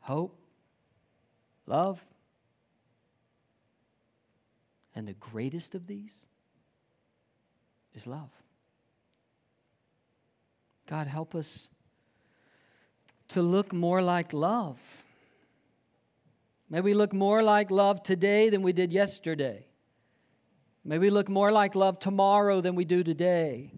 hope, 0.00 0.38
love. 1.66 2.04
And 4.94 5.08
the 5.08 5.14
greatest 5.14 5.74
of 5.74 5.86
these 5.86 6.26
is 7.94 8.06
love. 8.06 8.28
God, 10.86 11.06
help 11.06 11.34
us 11.34 11.70
to 13.28 13.40
look 13.40 13.72
more 13.72 14.02
like 14.02 14.34
love. 14.34 15.02
May 16.68 16.82
we 16.82 16.92
look 16.92 17.14
more 17.14 17.42
like 17.42 17.70
love 17.70 18.02
today 18.02 18.50
than 18.50 18.60
we 18.60 18.74
did 18.74 18.92
yesterday. 18.92 19.64
May 20.84 20.98
we 20.98 21.10
look 21.10 21.28
more 21.28 21.52
like 21.52 21.74
love 21.74 21.98
tomorrow 21.98 22.60
than 22.60 22.74
we 22.74 22.84
do 22.84 23.04
today. 23.04 23.72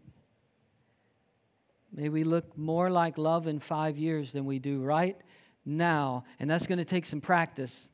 May 1.92 2.09
we 2.09 2.24
look 2.24 2.57
more 2.57 2.90
like 2.90 3.18
love 3.18 3.46
in 3.46 3.61
five 3.61 3.98
years 3.98 4.32
than 4.32 4.46
we 4.46 4.59
do 4.59 4.82
right 4.82 5.16
now. 5.64 6.24
And 6.40 6.50
that's 6.50 6.66
going 6.66 6.78
to 6.78 6.84
take 6.84 7.07
some 7.07 7.20
practice. 7.20 7.90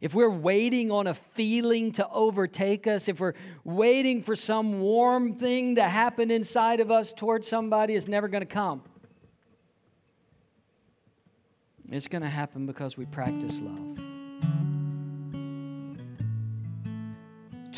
If 0.00 0.14
we're 0.14 0.30
waiting 0.30 0.90
on 0.90 1.06
a 1.06 1.12
feeling 1.12 1.92
to 1.92 2.08
overtake 2.08 2.86
us, 2.86 3.08
if 3.08 3.20
we're 3.20 3.34
waiting 3.64 4.22
for 4.22 4.34
some 4.34 4.80
warm 4.80 5.34
thing 5.34 5.74
to 5.74 5.82
happen 5.82 6.30
inside 6.30 6.80
of 6.80 6.90
us 6.90 7.12
towards 7.12 7.46
somebody, 7.46 7.94
it's 7.94 8.08
never 8.08 8.28
going 8.28 8.40
to 8.40 8.46
come. 8.46 8.82
It's 11.90 12.08
going 12.08 12.22
to 12.22 12.28
happen 12.28 12.66
because 12.66 12.96
we 12.96 13.04
practice 13.04 13.60
love. 13.60 14.09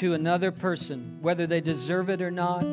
To 0.03 0.15
another 0.15 0.51
person, 0.51 1.19
whether 1.21 1.47
they 1.47 1.61
deserve 1.61 2.11
it 2.11 2.21
or 2.21 2.33
not, 2.33 2.65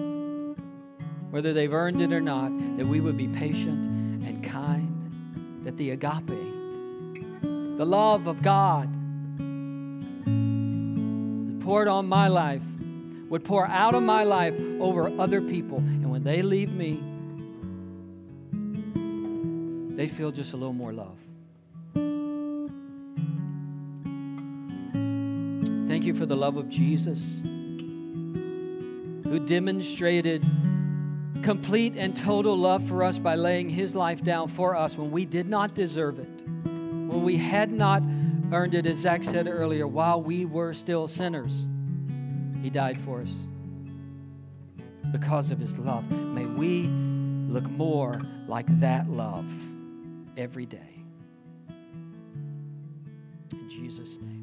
whether 1.30 1.54
they've 1.54 1.72
earned 1.72 2.02
it 2.02 2.12
or 2.12 2.22
not, 2.22 2.50
that 2.78 2.88
we 2.88 3.02
would 3.02 3.18
be 3.18 3.28
patient 3.28 4.24
and 4.26 4.44
kind, 4.44 5.62
that 5.64 5.78
the 5.78 5.92
agape, 5.92 6.26
the 7.44 7.86
love 7.86 8.26
of 8.26 8.42
God, 8.42 8.92
poured 11.64 11.88
on 11.88 12.08
my 12.08 12.30
life, 12.30 12.66
would 13.30 13.44
pour 13.44 13.68
out 13.68 13.94
of 13.94 14.02
my 14.02 14.24
life 14.24 14.60
over 14.80 15.08
other 15.22 15.40
people. 15.40 15.78
And 15.78 16.10
when 16.10 16.24
they 16.24 16.42
leave 16.42 16.74
me, 16.74 17.00
they 19.96 20.08
feel 20.08 20.32
just 20.32 20.54
a 20.54 20.58
little 20.58 20.74
more 20.74 20.94
love. 20.94 21.29
Thank 26.00 26.08
you 26.08 26.14
for 26.14 26.26
the 26.26 26.38
love 26.38 26.56
of 26.56 26.70
Jesus, 26.70 27.41
who 27.43 29.45
demonstrated 29.45 30.41
complete 31.43 31.95
and 31.97 32.16
total 32.16 32.56
love 32.56 32.88
for 32.88 33.04
us 33.04 33.20
by 33.20 33.36
laying 33.36 33.70
his 33.70 33.97
life 33.97 34.24
down 34.24 34.47
for 34.47 34.78
us 34.78 34.97
when 34.97 35.12
we 35.12 35.26
did 35.26 35.50
not 35.50 35.76
deserve 35.76 36.18
it, 36.18 36.47
when 36.47 37.22
we 37.22 37.36
had 37.36 37.70
not 37.70 38.02
earned 38.54 38.76
it, 38.76 38.86
as 38.86 39.00
Zach 39.00 39.26
said 39.26 39.50
earlier, 39.50 39.86
while 39.86 40.22
we 40.22 40.45
were 40.45 40.74
still 40.74 41.10
sinners. 41.10 41.68
He 42.62 42.70
died 42.70 42.97
for 42.97 43.20
us 43.20 43.34
because 45.12 45.52
of 45.52 45.60
his 45.60 45.78
love. 45.78 46.10
May 46.10 46.45
we 46.45 46.84
look 47.52 47.70
more 47.70 48.22
like 48.47 48.68
that 48.80 49.10
love 49.10 49.52
every 50.38 50.66
day. 50.66 51.04
In 53.52 53.68
Jesus' 53.68 54.18
name. 54.22 54.39